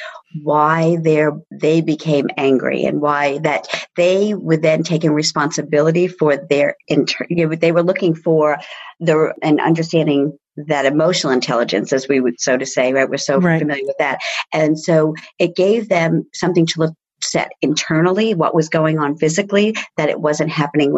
why 0.42 0.98
they 1.02 1.26
they 1.52 1.82
became 1.82 2.30
angry 2.38 2.84
and 2.84 3.02
why 3.02 3.38
that 3.40 3.68
they 3.96 4.34
were 4.34 4.58
then 4.58 4.84
taking 4.84 5.12
responsibility 5.12 6.08
for 6.08 6.38
their 6.38 6.76
inter- 6.88 7.28
you 7.30 7.48
know, 7.48 7.56
they 7.56 7.72
were 7.72 7.84
looking 7.84 8.16
for 8.16 8.58
the 9.00 9.34
and 9.42 9.60
understanding 9.60 10.38
that 10.58 10.86
emotional 10.86 11.34
intelligence 11.34 11.92
as 11.92 12.08
we 12.08 12.20
would 12.20 12.40
so 12.40 12.58
to 12.58 12.66
say 12.66 12.94
right 12.94 13.10
we're 13.10 13.18
so 13.18 13.38
right. 13.38 13.60
familiar 13.60 13.84
with 13.86 13.98
that 14.00 14.20
and 14.54 14.80
so 14.80 15.14
it 15.38 15.56
gave 15.56 15.90
them 15.90 16.26
something 16.34 16.66
to 16.66 16.80
look 16.80 16.94
set 17.22 17.52
internally 17.62 18.34
what 18.34 18.56
was 18.56 18.70
going 18.70 19.00
on 19.00 19.18
physically 19.18 19.76
that 19.98 20.10
it 20.10 20.20
wasn't 20.20 20.50
happening 20.50 20.94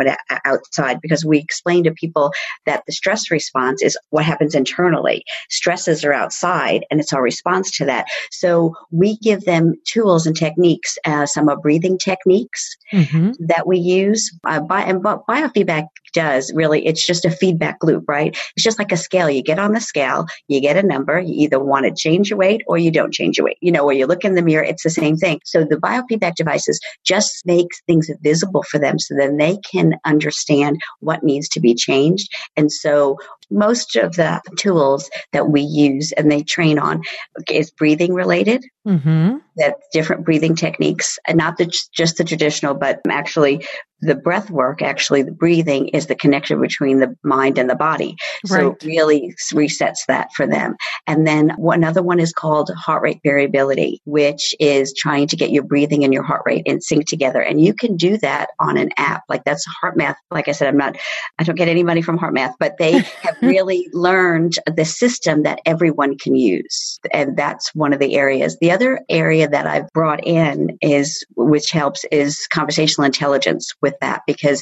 outside 0.46 1.00
because 1.02 1.26
we 1.26 1.40
explain 1.40 1.84
to 1.84 1.92
people 1.92 2.32
that 2.66 2.84
the 2.86 2.94
stress 2.94 3.32
response 3.32 3.82
is 3.82 3.98
what 4.10 4.26
happens 4.26 4.56
internally. 4.56 5.24
Stresses 5.50 6.04
are 6.04 6.14
outside 6.14 6.86
and 6.90 7.00
it's 7.00 7.14
our 7.14 7.22
response 7.22 7.72
to 7.78 7.86
that. 7.86 8.06
So 8.32 8.74
we 8.92 9.18
give 9.18 9.46
them 9.46 9.76
tools 9.86 10.26
and 10.26 10.36
techniques 10.36 10.98
uh, 11.06 11.26
some 11.26 11.50
are 11.50 11.58
breathing 11.58 11.98
techniques 11.98 12.76
mm-hmm. 12.94 13.32
that 13.40 13.68
we 13.68 13.78
use. 13.78 14.32
Uh, 14.46 14.60
by, 14.60 14.82
and 14.82 15.04
biofeedback 15.04 15.88
does 16.14 16.52
really 16.56 16.86
it's 16.86 17.06
just 17.06 17.26
a 17.26 17.32
feedback 17.32 17.84
loop 17.84 18.04
right? 18.08 18.38
It's 18.56 18.64
just 18.64 18.80
like 18.80 18.92
a 18.92 18.98
scale. 18.98 19.30
You 19.30 19.44
get 19.44 19.60
on 19.60 19.74
the 19.74 19.82
scale 19.82 20.26
you 20.48 20.62
get 20.62 20.78
a 20.78 20.84
number 20.84 21.20
you 21.20 21.34
either 21.44 21.60
want 21.60 21.86
to 21.86 21.94
change 21.94 22.30
your 22.30 22.40
weight 22.40 22.62
or 22.68 22.78
you 22.78 22.92
don't 22.92 23.14
change 23.14 23.38
your 23.38 23.46
weight. 23.46 23.58
You 23.62 23.72
know 23.72 23.86
where 23.86 23.96
you 23.96 24.06
look 24.06 24.26
in 24.26 24.36
the 24.36 24.42
mirror 24.42 24.64
it's 24.64 24.84
the 24.84 24.90
same 24.90 25.18
thing. 25.18 25.40
So 25.44 25.64
the 25.64 25.80
biofeedback 26.08 26.36
devices 26.36 26.80
just 27.04 27.46
make 27.46 27.68
things 27.86 28.10
visible 28.22 28.64
for 28.64 28.80
them 28.80 29.00
so 29.00 29.16
then 29.16 29.38
they 29.38 29.58
can 29.58 29.96
understand 30.06 30.78
what 31.00 31.24
needs 31.24 31.48
to 31.50 31.60
be 31.60 31.74
changed 31.74 32.30
and 32.56 32.72
so 32.72 33.18
most 33.50 33.96
of 33.96 34.16
the 34.16 34.42
tools 34.58 35.10
that 35.32 35.50
we 35.50 35.62
use 35.62 36.12
and 36.12 36.32
they 36.32 36.44
train 36.44 36.78
on 36.78 37.02
is 37.50 37.72
breathing 37.72 38.14
related 38.14 38.66
mm-hmm. 38.86 39.38
that 39.56 39.76
different 39.94 40.26
breathing 40.26 40.56
techniques 40.56 41.18
and 41.28 41.38
not 41.38 41.58
the, 41.58 41.72
just 41.94 42.18
the 42.18 42.24
traditional 42.24 42.74
but 42.74 43.00
actually 43.10 43.66
the 44.02 44.16
breath 44.16 44.50
work, 44.50 44.82
actually, 44.82 45.24
the 45.24 45.32
breathing 45.32 45.88
is 45.90 46.08
the 46.08 46.16
connection 46.16 46.62
between 46.62 47.00
the 47.00 47.16
mind 47.24 47.58
and 47.58 47.70
the 47.70 47.76
body. 47.76 48.16
Right. 48.50 48.62
So 48.62 48.72
it 48.72 48.84
really 48.84 49.34
resets 49.52 50.06
that 50.08 50.32
for 50.34 50.46
them. 50.46 50.76
And 51.08 51.26
then 51.26 51.56
another 51.60 52.04
one 52.04 52.20
is 52.20 52.32
called 52.32 52.70
heart 52.78 53.02
rate 53.02 53.20
variability, 53.24 54.02
which 54.06 54.54
is 54.60 54.94
trying 54.96 55.28
to 55.28 55.36
get 55.36 55.52
your 55.52 55.64
breathing 55.64 56.04
and 56.04 56.14
your 56.14 56.24
heart 56.24 56.44
rate 56.46 56.64
in 56.66 56.82
sync 56.82 57.08
together. 57.08 57.42
And 57.42 57.62
you 57.62 57.74
can 57.74 57.96
do 57.96 58.18
that 58.18 58.50
on 58.60 58.78
an 58.78 58.92
app. 58.98 59.24
Like 59.30 59.44
that's 59.44 59.66
HeartMath. 59.84 60.16
Like 60.30 60.48
I 60.48 60.52
said, 60.52 60.68
I'm 60.68 60.78
not, 60.78 60.98
I 61.40 61.44
don't 61.44 61.56
get 61.56 61.68
any 61.68 61.84
money 61.84 62.02
from 62.02 62.20
HeartMath, 62.20 62.54
but 62.60 62.78
they 62.78 62.92
have 63.22 63.38
really 63.42 63.90
learned 63.94 64.60
the 64.68 64.86
system 64.86 65.44
that 65.44 65.60
everyone 65.66 66.18
can 66.18 66.36
use. 66.36 67.00
And 67.12 67.36
that's 67.36 67.74
one 67.74 67.94
of 67.94 68.00
the 68.00 68.16
areas. 68.16 68.58
The 68.60 68.72
other 68.72 69.02
area 69.10 69.48
that 69.48 69.66
I've 69.66 69.92
brought 69.94 70.26
in 70.26 70.78
is, 70.82 71.26
which 71.36 71.72
helps 71.72 72.06
is 72.12 72.46
conversational 72.48 73.06
intelligence 73.06 73.74
with 73.88 74.00
that 74.02 74.22
because 74.28 74.62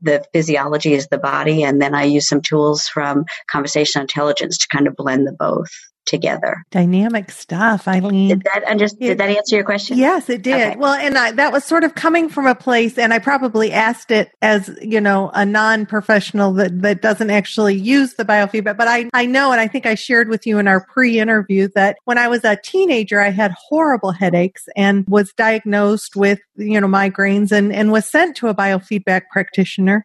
the 0.00 0.24
physiology 0.32 0.94
is 0.94 1.06
the 1.08 1.18
body. 1.18 1.62
And 1.62 1.80
then 1.80 1.94
I 1.94 2.04
use 2.04 2.26
some 2.26 2.40
tools 2.40 2.88
from 2.88 3.24
conversational 3.50 4.02
intelligence 4.02 4.58
to 4.58 4.68
kind 4.68 4.86
of 4.86 4.96
blend 4.96 5.26
the 5.26 5.32
both 5.32 5.70
together. 6.06 6.64
Dynamic 6.70 7.30
stuff, 7.30 7.86
Eileen. 7.86 8.28
Did 8.28 8.42
that 8.44 8.64
under, 8.64 8.86
did 8.86 9.18
that 9.18 9.30
answer 9.30 9.56
your 9.56 9.64
question? 9.64 9.98
Yes, 9.98 10.28
it 10.28 10.42
did. 10.42 10.54
Okay. 10.54 10.76
Well, 10.76 10.94
and 10.94 11.16
I, 11.16 11.32
that 11.32 11.52
was 11.52 11.64
sort 11.64 11.84
of 11.84 11.94
coming 11.94 12.28
from 12.28 12.46
a 12.46 12.54
place, 12.54 12.98
and 12.98 13.12
I 13.12 13.18
probably 13.18 13.72
asked 13.72 14.10
it 14.10 14.30
as 14.42 14.70
you 14.80 15.00
know 15.00 15.30
a 15.34 15.44
non-professional 15.44 16.52
that 16.54 16.82
that 16.82 17.02
doesn't 17.02 17.30
actually 17.30 17.74
use 17.74 18.14
the 18.14 18.24
biofeedback. 18.24 18.76
But 18.76 18.88
I 18.88 19.10
I 19.12 19.26
know, 19.26 19.52
and 19.52 19.60
I 19.60 19.68
think 19.68 19.86
I 19.86 19.94
shared 19.94 20.28
with 20.28 20.46
you 20.46 20.58
in 20.58 20.68
our 20.68 20.84
pre-interview 20.86 21.68
that 21.74 21.96
when 22.04 22.18
I 22.18 22.28
was 22.28 22.44
a 22.44 22.56
teenager, 22.56 23.20
I 23.20 23.30
had 23.30 23.52
horrible 23.68 24.12
headaches 24.12 24.68
and 24.76 25.04
was 25.08 25.32
diagnosed 25.34 26.16
with 26.16 26.40
you 26.56 26.80
know 26.80 26.88
migraines 26.88 27.52
and 27.52 27.72
and 27.72 27.92
was 27.92 28.10
sent 28.10 28.36
to 28.38 28.48
a 28.48 28.54
biofeedback 28.54 29.22
practitioner 29.30 30.04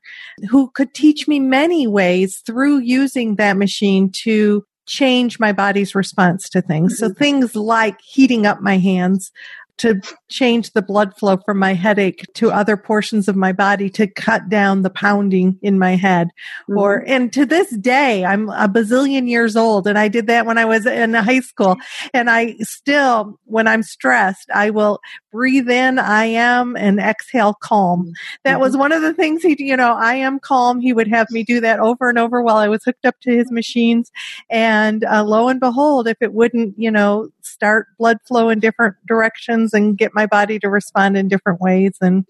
who 0.50 0.70
could 0.72 0.94
teach 0.94 1.28
me 1.28 1.40
many 1.40 1.88
ways 1.88 2.42
through 2.46 2.80
using 2.80 3.36
that 3.36 3.58
machine 3.58 4.12
to 4.24 4.64
change 4.88 5.40
my 5.40 5.52
body's 5.52 5.94
response 5.94 6.50
to 6.50 6.62
things. 6.62 6.98
So 6.98 7.08
mm-hmm. 7.08 7.18
things 7.18 7.56
like 7.56 8.02
heating 8.02 8.46
up 8.46 8.62
my 8.62 8.78
hands 8.78 9.32
to 9.78 10.02
change 10.30 10.72
the 10.72 10.82
blood 10.82 11.16
flow 11.18 11.38
from 11.38 11.60
my 11.60 11.74
headache 11.74 12.26
to 12.34 12.52
other 12.52 12.76
portions 12.76 13.28
of 13.28 13.36
my 13.36 13.52
body 13.52 13.90
to 13.92 14.08
cut 14.08 14.50
down 14.50 14.82
the 14.82 14.90
pounding 14.90 15.58
in 15.62 15.80
my 15.80 15.96
head. 15.96 16.30
Mm-hmm. 16.70 16.78
Or, 16.78 17.04
and 17.08 17.32
to 17.34 17.46
this 17.46 17.70
day, 17.78 18.26
I'm 18.26 18.50
a 18.50 18.68
bazillion 18.68 19.30
years 19.30 19.56
old 19.56 19.88
and 19.88 19.98
I 19.98 20.08
did 20.08 20.28
that 20.28 20.46
when 20.46 20.58
I 20.58 20.66
was 20.66 20.86
in 20.86 21.14
high 21.14 21.40
school. 21.40 21.78
And 22.14 22.30
I 22.30 22.56
still, 22.62 23.40
when 23.46 23.68
I'm 23.68 23.84
stressed, 23.84 24.50
I 24.54 24.70
will 24.70 25.00
breathe 25.32 25.70
in, 25.70 26.00
I 26.00 26.26
am, 26.26 26.76
and 26.76 27.00
exhale 27.00 27.54
calm. 27.62 28.12
That 28.44 28.54
mm-hmm. 28.54 28.62
was 28.62 28.78
one 28.78 28.92
of 28.92 29.02
the 29.02 29.14
things 29.14 29.44
he, 29.44 29.56
you 29.60 29.78
know, 29.78 29.94
I 29.94 30.16
am 30.16 30.40
calm. 30.40 30.80
He 30.80 30.94
would 30.94 31.08
have 31.08 31.30
me 31.30 31.44
do 31.44 31.62
that 31.62 31.80
over 31.80 32.10
and 32.10 32.18
over 32.18 32.42
while 32.42 32.58
I 32.58 32.68
was 32.68 32.84
hooked 32.84 33.06
up 33.06 33.20
to 33.22 33.32
his 33.36 33.52
machines. 33.52 34.12
And 34.50 35.04
uh, 35.06 35.24
lo 35.24 35.48
and 35.48 35.60
behold, 35.60 36.08
if 36.08 36.18
it 36.22 36.34
wouldn't, 36.34 36.76
you 36.78 36.90
know, 36.90 37.30
start 37.42 37.88
blood 37.98 38.18
flow 38.28 38.50
in 38.50 38.60
different 38.60 38.96
directions 39.08 39.67
and 39.74 39.98
get 39.98 40.14
my 40.14 40.26
body 40.26 40.60
to 40.60 40.70
respond 40.70 41.18
in 41.18 41.28
different 41.28 41.62
ways. 41.62 41.94
And 42.02 42.26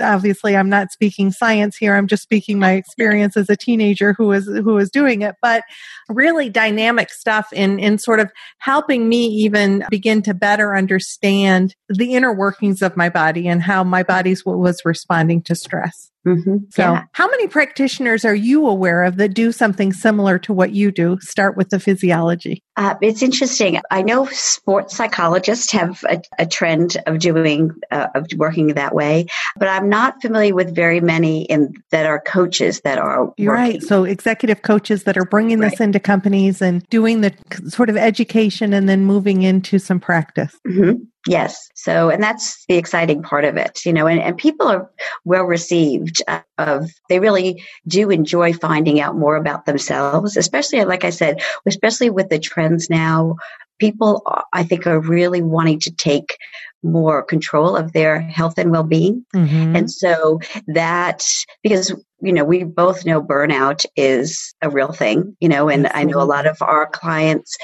obviously, 0.00 0.56
I'm 0.56 0.68
not 0.68 0.92
speaking 0.92 1.32
science 1.32 1.76
here. 1.76 1.94
I'm 1.94 2.06
just 2.06 2.22
speaking 2.22 2.58
my 2.58 2.72
experience 2.72 3.36
as 3.36 3.50
a 3.50 3.56
teenager 3.56 4.12
who 4.12 4.26
was 4.26 4.46
who 4.46 4.74
was 4.74 4.90
doing 4.90 5.22
it. 5.22 5.36
But 5.42 5.64
really 6.08 6.48
dynamic 6.48 7.10
stuff 7.10 7.52
in 7.52 7.78
in 7.78 7.98
sort 7.98 8.20
of 8.20 8.30
helping 8.58 9.08
me 9.08 9.26
even 9.26 9.84
begin 9.90 10.22
to 10.22 10.34
better 10.34 10.76
understand 10.76 11.74
the 11.88 12.14
inner 12.14 12.32
workings 12.32 12.82
of 12.82 12.96
my 12.96 13.08
body 13.08 13.48
and 13.48 13.62
how 13.62 13.82
my 13.82 14.02
body 14.02 14.36
was 14.44 14.82
responding 14.84 15.42
to 15.42 15.54
stress. 15.54 16.11
Mm-hmm. 16.26 16.56
So, 16.70 16.82
yeah. 16.82 17.04
how 17.12 17.28
many 17.28 17.48
practitioners 17.48 18.24
are 18.24 18.34
you 18.34 18.66
aware 18.66 19.02
of 19.02 19.16
that 19.16 19.34
do 19.34 19.50
something 19.50 19.92
similar 19.92 20.38
to 20.40 20.52
what 20.52 20.72
you 20.72 20.92
do? 20.92 21.18
Start 21.20 21.56
with 21.56 21.70
the 21.70 21.80
physiology. 21.80 22.62
Uh, 22.76 22.94
it's 23.02 23.22
interesting. 23.22 23.80
I 23.90 24.02
know 24.02 24.26
sports 24.26 24.96
psychologists 24.96 25.72
have 25.72 26.04
a, 26.08 26.22
a 26.38 26.46
trend 26.46 26.96
of 27.06 27.18
doing 27.18 27.72
uh, 27.90 28.08
of 28.14 28.26
working 28.36 28.68
that 28.68 28.94
way, 28.94 29.26
but 29.56 29.68
I'm 29.68 29.88
not 29.88 30.22
familiar 30.22 30.54
with 30.54 30.74
very 30.74 31.00
many 31.00 31.42
in 31.44 31.74
that 31.90 32.06
are 32.06 32.20
coaches 32.20 32.80
that 32.82 32.98
are. 32.98 33.32
You're 33.36 33.52
right. 33.52 33.82
So 33.82 34.04
executive 34.04 34.62
coaches 34.62 35.04
that 35.04 35.18
are 35.18 35.24
bringing 35.24 35.58
right. 35.58 35.70
this 35.70 35.80
into 35.80 35.98
companies 35.98 36.62
and 36.62 36.88
doing 36.88 37.20
the 37.20 37.34
sort 37.68 37.90
of 37.90 37.96
education 37.96 38.72
and 38.72 38.88
then 38.88 39.04
moving 39.04 39.42
into 39.42 39.78
some 39.78 39.98
practice. 39.98 40.56
Mm-hmm. 40.66 41.02
Yes. 41.26 41.68
So, 41.74 42.10
and 42.10 42.20
that's 42.20 42.64
the 42.66 42.76
exciting 42.76 43.22
part 43.22 43.44
of 43.44 43.56
it, 43.56 43.84
you 43.86 43.92
know, 43.92 44.08
and, 44.08 44.20
and 44.20 44.36
people 44.36 44.66
are 44.66 44.90
well 45.24 45.44
received 45.44 46.20
uh, 46.26 46.40
of, 46.58 46.90
they 47.08 47.20
really 47.20 47.62
do 47.86 48.10
enjoy 48.10 48.52
finding 48.52 49.00
out 49.00 49.16
more 49.16 49.36
about 49.36 49.64
themselves, 49.64 50.36
especially, 50.36 50.84
like 50.84 51.04
I 51.04 51.10
said, 51.10 51.40
especially 51.64 52.10
with 52.10 52.28
the 52.28 52.40
trends 52.40 52.90
now. 52.90 53.36
People, 53.78 54.22
I 54.52 54.64
think, 54.64 54.86
are 54.86 55.00
really 55.00 55.42
wanting 55.42 55.80
to 55.80 55.90
take 55.92 56.38
more 56.82 57.22
control 57.22 57.76
of 57.76 57.92
their 57.92 58.20
health 58.20 58.58
and 58.58 58.72
well-being. 58.72 59.24
Mm-hmm. 59.34 59.76
And 59.76 59.90
so 59.90 60.40
that, 60.66 61.24
because, 61.62 61.94
you 62.20 62.32
know, 62.32 62.44
we 62.44 62.64
both 62.64 63.06
know 63.06 63.22
burnout 63.22 63.86
is 63.94 64.52
a 64.60 64.68
real 64.68 64.92
thing, 64.92 65.36
you 65.38 65.48
know, 65.48 65.68
and. 65.68 65.88
I 65.92 66.04
know 66.04 66.22
a 66.22 66.24
lot 66.24 66.46
of 66.46 66.56
our 66.62 66.86
clients 66.86 67.56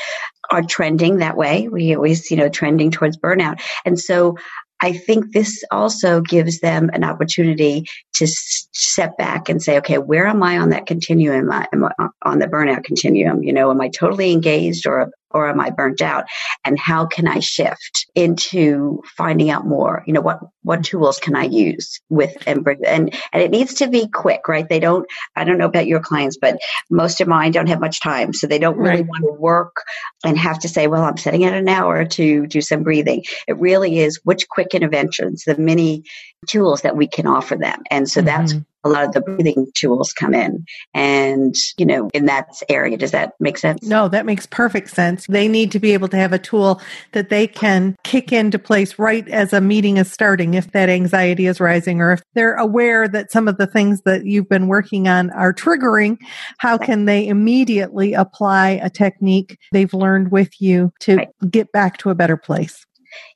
are 0.50 0.62
trending 0.62 1.16
that 1.18 1.36
way. 1.36 1.66
We 1.66 1.96
always, 1.96 2.30
you 2.30 2.36
know, 2.36 2.48
trending 2.48 2.90
towards 2.90 3.16
burnout. 3.16 3.60
And 3.84 3.98
so 3.98 4.36
I 4.80 4.92
think 4.92 5.32
this 5.32 5.64
also 5.70 6.20
gives 6.20 6.60
them 6.60 6.90
an 6.92 7.04
opportunity 7.04 7.86
to 8.14 8.26
step 8.26 9.16
back 9.16 9.48
and 9.48 9.62
say, 9.62 9.78
okay, 9.78 9.98
where 9.98 10.26
am 10.26 10.42
I 10.42 10.58
on 10.58 10.68
that 10.70 10.86
continuum? 10.86 11.50
Am 11.50 11.84
I, 11.84 12.08
on 12.22 12.38
the 12.38 12.46
burnout 12.46 12.84
continuum? 12.84 13.42
You 13.42 13.52
know, 13.54 13.70
am 13.70 13.80
I 13.80 13.88
totally 13.88 14.30
engaged 14.30 14.86
or 14.86 15.10
or 15.30 15.48
am 15.48 15.60
I 15.60 15.70
burnt 15.70 16.02
out? 16.02 16.24
And 16.64 16.78
how 16.78 17.06
can 17.06 17.28
I 17.28 17.40
shift 17.40 18.06
into 18.14 19.02
finding 19.16 19.50
out 19.50 19.66
more? 19.66 20.02
You 20.06 20.12
know, 20.12 20.20
what, 20.20 20.40
what 20.62 20.84
tools 20.84 21.18
can 21.18 21.34
I 21.36 21.44
use 21.44 22.00
with 22.08 22.36
and, 22.46 22.66
and, 22.86 23.14
and 23.32 23.42
it 23.42 23.50
needs 23.50 23.74
to 23.74 23.88
be 23.88 24.08
quick, 24.08 24.48
right? 24.48 24.68
They 24.68 24.80
don't, 24.80 25.06
I 25.36 25.44
don't 25.44 25.58
know 25.58 25.66
about 25.66 25.86
your 25.86 26.00
clients, 26.00 26.38
but 26.40 26.58
most 26.90 27.20
of 27.20 27.28
mine 27.28 27.52
don't 27.52 27.68
have 27.68 27.80
much 27.80 28.00
time. 28.00 28.32
So 28.32 28.46
they 28.46 28.58
don't 28.58 28.78
really 28.78 29.02
right. 29.02 29.06
want 29.06 29.24
to 29.24 29.40
work 29.40 29.82
and 30.24 30.36
have 30.38 30.58
to 30.60 30.68
say, 30.68 30.86
well, 30.86 31.04
I'm 31.04 31.16
setting 31.16 31.42
it 31.42 31.52
an 31.52 31.68
hour 31.68 32.04
to 32.04 32.46
do 32.46 32.60
some 32.60 32.82
breathing. 32.82 33.24
It 33.46 33.58
really 33.58 33.98
is 33.98 34.20
which 34.24 34.48
quick 34.48 34.74
interventions, 34.74 35.44
the 35.44 35.56
many 35.56 36.04
tools 36.46 36.82
that 36.82 36.96
we 36.96 37.08
can 37.08 37.26
offer 37.26 37.56
them. 37.56 37.82
And 37.90 38.08
so 38.08 38.20
mm-hmm. 38.20 38.26
that's 38.26 38.54
a 38.84 38.88
lot 38.88 39.04
of 39.04 39.12
the 39.12 39.20
breathing 39.20 39.66
tools 39.74 40.12
come 40.12 40.34
in. 40.34 40.64
And, 40.94 41.54
you 41.76 41.86
know, 41.86 42.10
in 42.14 42.26
that 42.26 42.48
area, 42.68 42.96
does 42.96 43.10
that 43.10 43.32
make 43.40 43.58
sense? 43.58 43.84
No, 43.84 44.08
that 44.08 44.26
makes 44.26 44.46
perfect 44.46 44.90
sense. 44.90 45.26
They 45.28 45.48
need 45.48 45.72
to 45.72 45.78
be 45.78 45.92
able 45.92 46.08
to 46.08 46.16
have 46.16 46.32
a 46.32 46.38
tool 46.38 46.80
that 47.12 47.28
they 47.28 47.46
can 47.46 47.96
kick 48.04 48.32
into 48.32 48.58
place 48.58 48.98
right 48.98 49.28
as 49.28 49.52
a 49.52 49.60
meeting 49.60 49.96
is 49.96 50.10
starting 50.10 50.54
if 50.54 50.72
that 50.72 50.88
anxiety 50.88 51.46
is 51.46 51.60
rising 51.60 52.00
or 52.00 52.12
if 52.12 52.22
they're 52.34 52.54
aware 52.54 53.08
that 53.08 53.32
some 53.32 53.48
of 53.48 53.58
the 53.58 53.66
things 53.66 54.00
that 54.04 54.24
you've 54.24 54.48
been 54.48 54.68
working 54.68 55.08
on 55.08 55.30
are 55.30 55.52
triggering. 55.52 56.18
How 56.58 56.78
can 56.78 57.04
they 57.04 57.26
immediately 57.26 58.14
apply 58.14 58.80
a 58.82 58.90
technique 58.90 59.58
they've 59.72 59.92
learned 59.92 60.30
with 60.30 60.60
you 60.60 60.92
to 61.00 61.16
right. 61.16 61.28
get 61.50 61.72
back 61.72 61.98
to 61.98 62.10
a 62.10 62.14
better 62.14 62.36
place? 62.36 62.84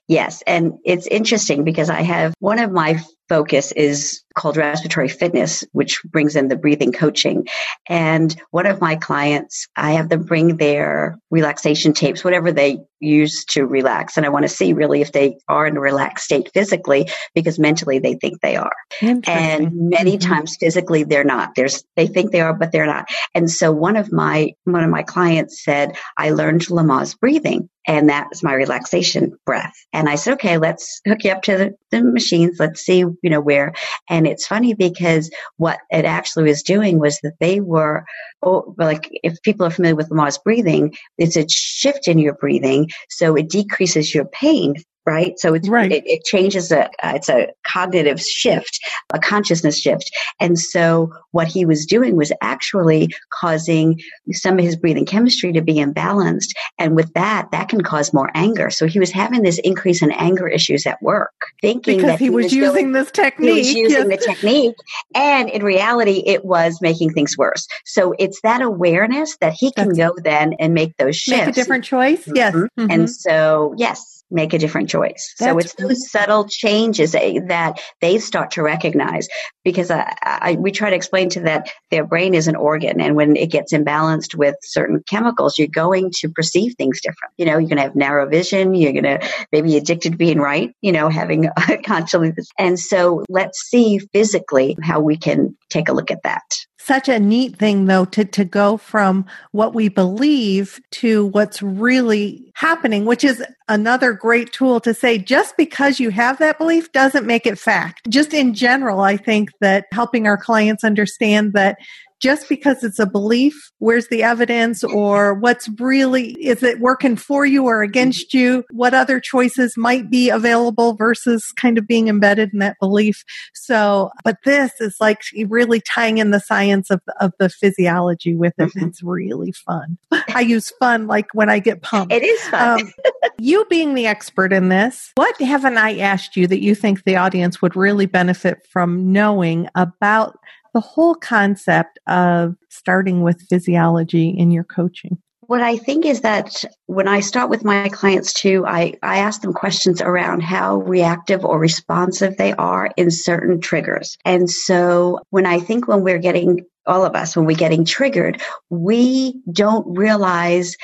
Yes. 0.07 0.43
And 0.45 0.73
it's 0.83 1.07
interesting 1.07 1.63
because 1.63 1.89
I 1.89 2.01
have 2.01 2.33
one 2.39 2.59
of 2.59 2.71
my 2.71 3.01
focus 3.29 3.71
is 3.71 4.22
called 4.35 4.57
respiratory 4.57 5.09
fitness, 5.09 5.63
which 5.71 6.01
brings 6.03 6.35
in 6.35 6.47
the 6.47 6.55
breathing 6.55 6.91
coaching. 6.91 7.47
And 7.87 8.35
one 8.51 8.65
of 8.65 8.81
my 8.81 8.95
clients, 8.95 9.67
I 9.75 9.93
have 9.93 10.09
them 10.09 10.23
bring 10.23 10.57
their 10.57 11.17
relaxation 11.31 11.93
tapes, 11.93 12.23
whatever 12.23 12.51
they 12.51 12.79
use 12.99 13.45
to 13.45 13.65
relax. 13.65 14.17
And 14.17 14.25
I 14.25 14.29
want 14.29 14.43
to 14.43 14.49
see 14.49 14.73
really 14.73 15.01
if 15.01 15.11
they 15.11 15.37
are 15.47 15.67
in 15.67 15.77
a 15.77 15.81
relaxed 15.81 16.25
state 16.25 16.49
physically 16.53 17.09
because 17.35 17.59
mentally 17.59 17.99
they 17.99 18.15
think 18.15 18.41
they 18.41 18.55
are. 18.55 18.73
And 19.01 19.71
many 19.89 20.17
mm-hmm. 20.17 20.29
times 20.29 20.57
physically 20.57 21.03
they're 21.03 21.23
not. 21.23 21.55
There's, 21.55 21.83
they 21.95 22.07
think 22.07 22.31
they 22.31 22.41
are, 22.41 22.53
but 22.53 22.71
they're 22.71 22.85
not. 22.85 23.05
And 23.35 23.51
so 23.51 23.71
one 23.71 23.97
of 23.97 24.11
my, 24.11 24.53
one 24.63 24.83
of 24.83 24.89
my 24.89 25.03
clients 25.03 25.63
said, 25.63 25.97
I 26.17 26.31
learned 26.31 26.61
Lamaze 26.67 27.19
breathing 27.19 27.69
and 27.87 28.09
that 28.09 28.29
was 28.29 28.43
my 28.43 28.53
relaxation 28.53 29.37
breath. 29.45 29.73
And 29.91 30.07
I 30.07 30.15
said, 30.15 30.33
okay, 30.33 30.57
let's 30.57 31.01
hook 31.05 31.23
you 31.23 31.31
up 31.31 31.41
to 31.43 31.57
the, 31.57 31.75
the 31.91 32.03
machines. 32.03 32.57
Let's 32.59 32.81
see, 32.81 32.99
you 32.99 33.29
know, 33.29 33.41
where. 33.41 33.73
And 34.09 34.22
it's 34.25 34.47
funny 34.47 34.73
because 34.73 35.31
what 35.57 35.79
it 35.89 36.05
actually 36.05 36.45
was 36.45 36.63
doing 36.63 36.99
was 36.99 37.19
that 37.23 37.35
they 37.39 37.59
were, 37.59 38.05
oh, 38.41 38.75
like 38.77 39.09
if 39.23 39.41
people 39.43 39.65
are 39.65 39.71
familiar 39.71 39.95
with 39.95 40.09
Lamaze 40.09 40.43
breathing, 40.43 40.93
it's 41.17 41.37
a 41.37 41.47
shift 41.47 42.07
in 42.07 42.19
your 42.19 42.33
breathing. 42.33 42.89
So 43.09 43.35
it 43.35 43.49
decreases 43.49 44.13
your 44.13 44.25
pain 44.25 44.75
right? 45.05 45.37
So 45.37 45.53
it's 45.53 45.67
right. 45.67 45.91
It, 45.91 46.03
it, 46.05 46.23
changes 46.23 46.71
a 46.71 46.85
uh, 46.85 47.13
it's 47.15 47.29
a 47.29 47.49
cognitive 47.67 48.21
shift, 48.21 48.79
a 49.13 49.19
consciousness 49.19 49.79
shift, 49.79 50.09
and 50.39 50.57
so 50.57 51.11
what 51.31 51.47
he 51.47 51.65
was 51.65 51.85
doing 51.85 52.15
was 52.15 52.31
actually 52.41 53.09
causing 53.33 53.99
some 54.31 54.57
of 54.57 54.63
his 54.63 54.75
breathing 54.75 55.05
chemistry 55.05 55.51
to 55.53 55.61
be 55.61 55.75
imbalanced, 55.75 56.49
and 56.77 56.95
with 56.95 57.13
that, 57.13 57.49
that 57.51 57.69
can 57.69 57.81
cause 57.81 58.13
more 58.13 58.31
anger. 58.33 58.69
So 58.69 58.87
he 58.87 58.99
was 58.99 59.11
having 59.11 59.41
this 59.41 59.59
increase 59.59 60.01
in 60.01 60.11
anger 60.11 60.47
issues 60.47 60.85
at 60.85 61.01
work, 61.01 61.33
thinking 61.61 61.97
because 61.97 62.11
that 62.11 62.19
he, 62.19 62.25
he 62.25 62.29
was, 62.29 62.45
was, 62.45 62.53
using 62.53 62.73
going, 62.73 62.91
this 62.93 63.11
technique, 63.11 63.53
he 63.53 63.59
was 63.59 63.73
using 63.73 64.11
yes. 64.11 64.19
the 64.19 64.25
technique, 64.25 64.75
and 65.15 65.49
in 65.49 65.63
reality, 65.63 66.23
it 66.25 66.45
was 66.45 66.79
making 66.81 67.11
things 67.13 67.37
worse. 67.37 67.67
So 67.85 68.13
it's 68.17 68.39
that 68.41 68.61
awareness 68.61 69.37
that 69.37 69.53
he 69.53 69.71
can 69.71 69.89
That's, 69.89 69.97
go 69.97 70.15
then 70.23 70.53
and 70.59 70.73
make 70.73 70.95
those 70.97 71.15
shifts, 71.15 71.47
make 71.47 71.49
a 71.49 71.51
different 71.51 71.83
choice. 71.83 72.21
Mm-hmm. 72.21 72.35
Yes, 72.35 72.55
mm-hmm. 72.55 72.91
and 72.91 73.09
so 73.09 73.73
yes, 73.77 74.22
make 74.33 74.53
a 74.53 74.59
different 74.59 74.89
choice. 74.89 75.33
That's 75.39 75.51
so 75.51 75.57
it's 75.57 75.75
those 75.75 76.09
subtle 76.09 76.47
changes 76.47 77.11
that 77.13 77.79
they 78.01 78.17
start 78.19 78.51
to 78.51 78.63
recognize 78.63 79.27
because 79.63 79.91
I, 79.91 80.15
I, 80.21 80.57
we 80.59 80.71
try 80.71 80.89
to 80.89 80.95
explain 80.95 81.29
to 81.29 81.41
that 81.41 81.71
their 81.91 82.05
brain 82.05 82.33
is 82.33 82.47
an 82.47 82.55
organ 82.55 82.99
and 82.99 83.15
when 83.15 83.35
it 83.35 83.51
gets 83.51 83.73
imbalanced 83.73 84.35
with 84.35 84.55
certain 84.63 85.03
chemicals, 85.07 85.57
you're 85.57 85.67
going 85.67 86.11
to 86.17 86.29
perceive 86.29 86.75
things 86.77 87.01
different. 87.01 87.33
You 87.37 87.45
know, 87.45 87.57
you're 87.57 87.69
going 87.69 87.77
to 87.77 87.83
have 87.83 87.95
narrow 87.95 88.27
vision. 88.27 88.75
You're 88.75 88.93
going 88.93 89.03
to 89.03 89.27
maybe 89.51 89.77
addicted 89.77 90.11
to 90.11 90.17
being 90.17 90.39
right, 90.39 90.73
you 90.81 90.91
know, 90.91 91.09
having 91.09 91.49
consciousness. 91.85 92.49
And 92.57 92.79
so 92.79 93.23
let's 93.29 93.61
see 93.61 93.99
physically 93.99 94.77
how 94.81 94.99
we 94.99 95.17
can 95.17 95.55
take 95.69 95.89
a 95.89 95.93
look 95.93 96.11
at 96.11 96.23
that 96.23 96.43
such 96.83 97.07
a 97.07 97.19
neat 97.19 97.55
thing 97.57 97.85
though 97.85 98.05
to, 98.05 98.25
to 98.25 98.43
go 98.43 98.77
from 98.77 99.25
what 99.51 99.73
we 99.73 99.87
believe 99.87 100.81
to 100.91 101.27
what's 101.27 101.61
really 101.61 102.51
happening, 102.55 103.05
which 103.05 103.23
is 103.23 103.43
another 103.69 104.13
great 104.13 104.51
tool 104.51 104.79
to 104.81 104.93
say 104.93 105.17
just 105.17 105.55
because 105.57 105.99
you 105.99 106.09
have 106.09 106.37
that 106.39 106.57
belief 106.57 106.91
doesn't 106.91 107.25
make 107.25 107.45
it 107.45 107.57
fact. 107.57 108.09
Just 108.09 108.33
in 108.33 108.53
general, 108.53 109.01
I 109.01 109.17
think 109.17 109.51
that 109.61 109.85
helping 109.91 110.27
our 110.27 110.37
clients 110.37 110.83
understand 110.83 111.53
that 111.53 111.77
just 112.21 112.47
because 112.49 112.83
it's 112.83 112.99
a 112.99 113.05
belief, 113.05 113.71
where's 113.79 114.07
the 114.07 114.23
evidence 114.23 114.83
or 114.83 115.33
what's 115.33 115.69
really, 115.79 116.31
is 116.33 116.63
it 116.63 116.79
working 116.79 117.15
for 117.15 117.45
you 117.45 117.65
or 117.65 117.81
against 117.81 118.33
you? 118.33 118.63
What 118.71 118.93
other 118.93 119.19
choices 119.19 119.75
might 119.77 120.09
be 120.09 120.29
available 120.29 120.93
versus 120.95 121.51
kind 121.57 121.77
of 121.77 121.87
being 121.87 122.07
embedded 122.07 122.51
in 122.53 122.59
that 122.59 122.77
belief? 122.79 123.23
So, 123.53 124.11
but 124.23 124.37
this 124.45 124.71
is 124.79 124.95
like 124.99 125.21
really 125.47 125.81
tying 125.81 126.17
in 126.17 126.31
the 126.31 126.39
science 126.39 126.89
of, 126.89 127.01
of 127.19 127.33
the 127.39 127.49
physiology 127.49 128.35
with 128.35 128.53
it. 128.57 128.69
Mm-hmm. 128.69 128.87
It's 128.87 129.03
really 129.03 129.51
fun. 129.51 129.97
I 130.33 130.41
use 130.41 130.71
fun 130.79 131.07
like 131.07 131.27
when 131.33 131.49
I 131.49 131.59
get 131.59 131.81
pumped. 131.81 132.13
It 132.13 132.23
is 132.23 132.41
fun. 132.47 132.81
Um, 132.81 132.93
you 133.37 133.65
being 133.69 133.95
the 133.95 134.07
expert 134.07 134.53
in 134.53 134.69
this, 134.69 135.11
what 135.15 135.39
haven't 135.41 135.77
I 135.77 135.97
asked 135.99 136.37
you 136.37 136.47
that 136.47 136.61
you 136.61 136.75
think 136.75 137.03
the 137.03 137.17
audience 137.17 137.61
would 137.61 137.75
really 137.75 138.05
benefit 138.05 138.65
from 138.67 139.11
knowing 139.11 139.67
about 139.75 140.37
the 140.73 140.81
whole 140.81 141.15
concept 141.15 141.99
of 142.07 142.55
starting 142.69 143.21
with 143.21 143.47
physiology 143.49 144.29
in 144.29 144.51
your 144.51 144.63
coaching? 144.63 145.17
What 145.47 145.61
I 145.61 145.77
think 145.77 146.05
is 146.05 146.21
that 146.21 146.63
when 146.85 147.07
I 147.07 147.19
start 147.19 147.49
with 147.49 147.65
my 147.65 147.89
clients 147.89 148.33
too, 148.33 148.65
I, 148.65 148.93
I 149.03 149.17
ask 149.17 149.41
them 149.41 149.53
questions 149.53 150.01
around 150.01 150.41
how 150.41 150.77
reactive 150.77 151.43
or 151.43 151.59
responsive 151.59 152.37
they 152.37 152.53
are 152.53 152.89
in 152.95 153.11
certain 153.11 153.59
triggers. 153.59 154.17
And 154.23 154.49
so 154.49 155.19
when 155.31 155.45
I 155.45 155.59
think 155.59 155.87
when 155.87 156.01
we're 156.01 156.19
getting 156.19 156.61
all 156.85 157.05
of 157.05 157.15
us, 157.15 157.35
when 157.35 157.45
we're 157.45 157.57
getting 157.57 157.85
triggered, 157.85 158.41
we 158.69 159.41
don't 159.51 159.97
realize 159.97 160.75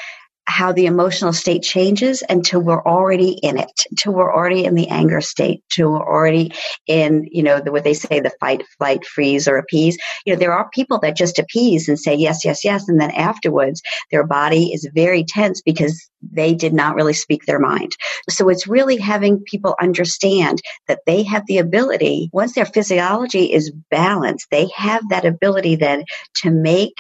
how 0.50 0.72
the 0.72 0.88
emotional 0.88 1.32
state 1.32 1.62
changes 1.62 2.24
until 2.28 2.60
we're 2.60 2.84
already 2.84 3.32
in 3.44 3.58
it, 3.58 3.86
until 3.92 4.14
we're 4.14 4.34
already 4.34 4.66
in 4.66 4.74
the 4.74 4.88
anger 4.88 5.22
state, 5.22 5.64
until 5.70 5.92
we're 5.92 6.08
already 6.08 6.52
in, 6.88 7.28
you 7.32 7.44
know, 7.44 7.60
the, 7.60 7.72
what 7.72 7.84
they 7.84 7.94
say, 7.94 8.20
the 8.20 8.32
fight, 8.40 8.64
flight, 8.78 9.06
freeze, 9.06 9.48
or 9.48 9.58
appease. 9.58 9.96
You 10.26 10.34
know, 10.34 10.40
there 10.40 10.54
are 10.54 10.68
people 10.72 11.00
that 11.00 11.16
just 11.16 11.38
appease 11.38 11.88
and 11.88 12.00
say 12.00 12.16
yes, 12.16 12.44
yes, 12.44 12.66
yes. 12.66 12.90
And 12.90 13.00
then 13.00 13.12
afterwards, 13.12 13.82
their 14.12 14.26
body 14.26 14.74
is 14.74 14.90
very 14.94 15.24
tense 15.24 15.62
because 15.62 16.10
they 16.22 16.56
did 16.56 16.74
not 16.74 16.96
really 16.96 17.14
speak 17.14 17.46
their 17.46 17.60
mind. 17.60 17.96
So 18.28 18.50
it's 18.50 18.68
really 18.68 18.98
having 18.98 19.44
people 19.46 19.76
understand 19.80 20.62
that 20.88 21.02
they 21.06 21.22
have 21.24 21.46
the 21.46 21.60
ability, 21.60 22.30
once 22.34 22.56
their 22.56 22.66
physiology 22.66 23.54
is 23.54 23.72
balanced, 23.92 24.48
they 24.50 24.68
have 24.76 25.08
that 25.10 25.26
ability 25.26 25.76
then 25.76 26.06
to 26.38 26.50
make 26.50 26.94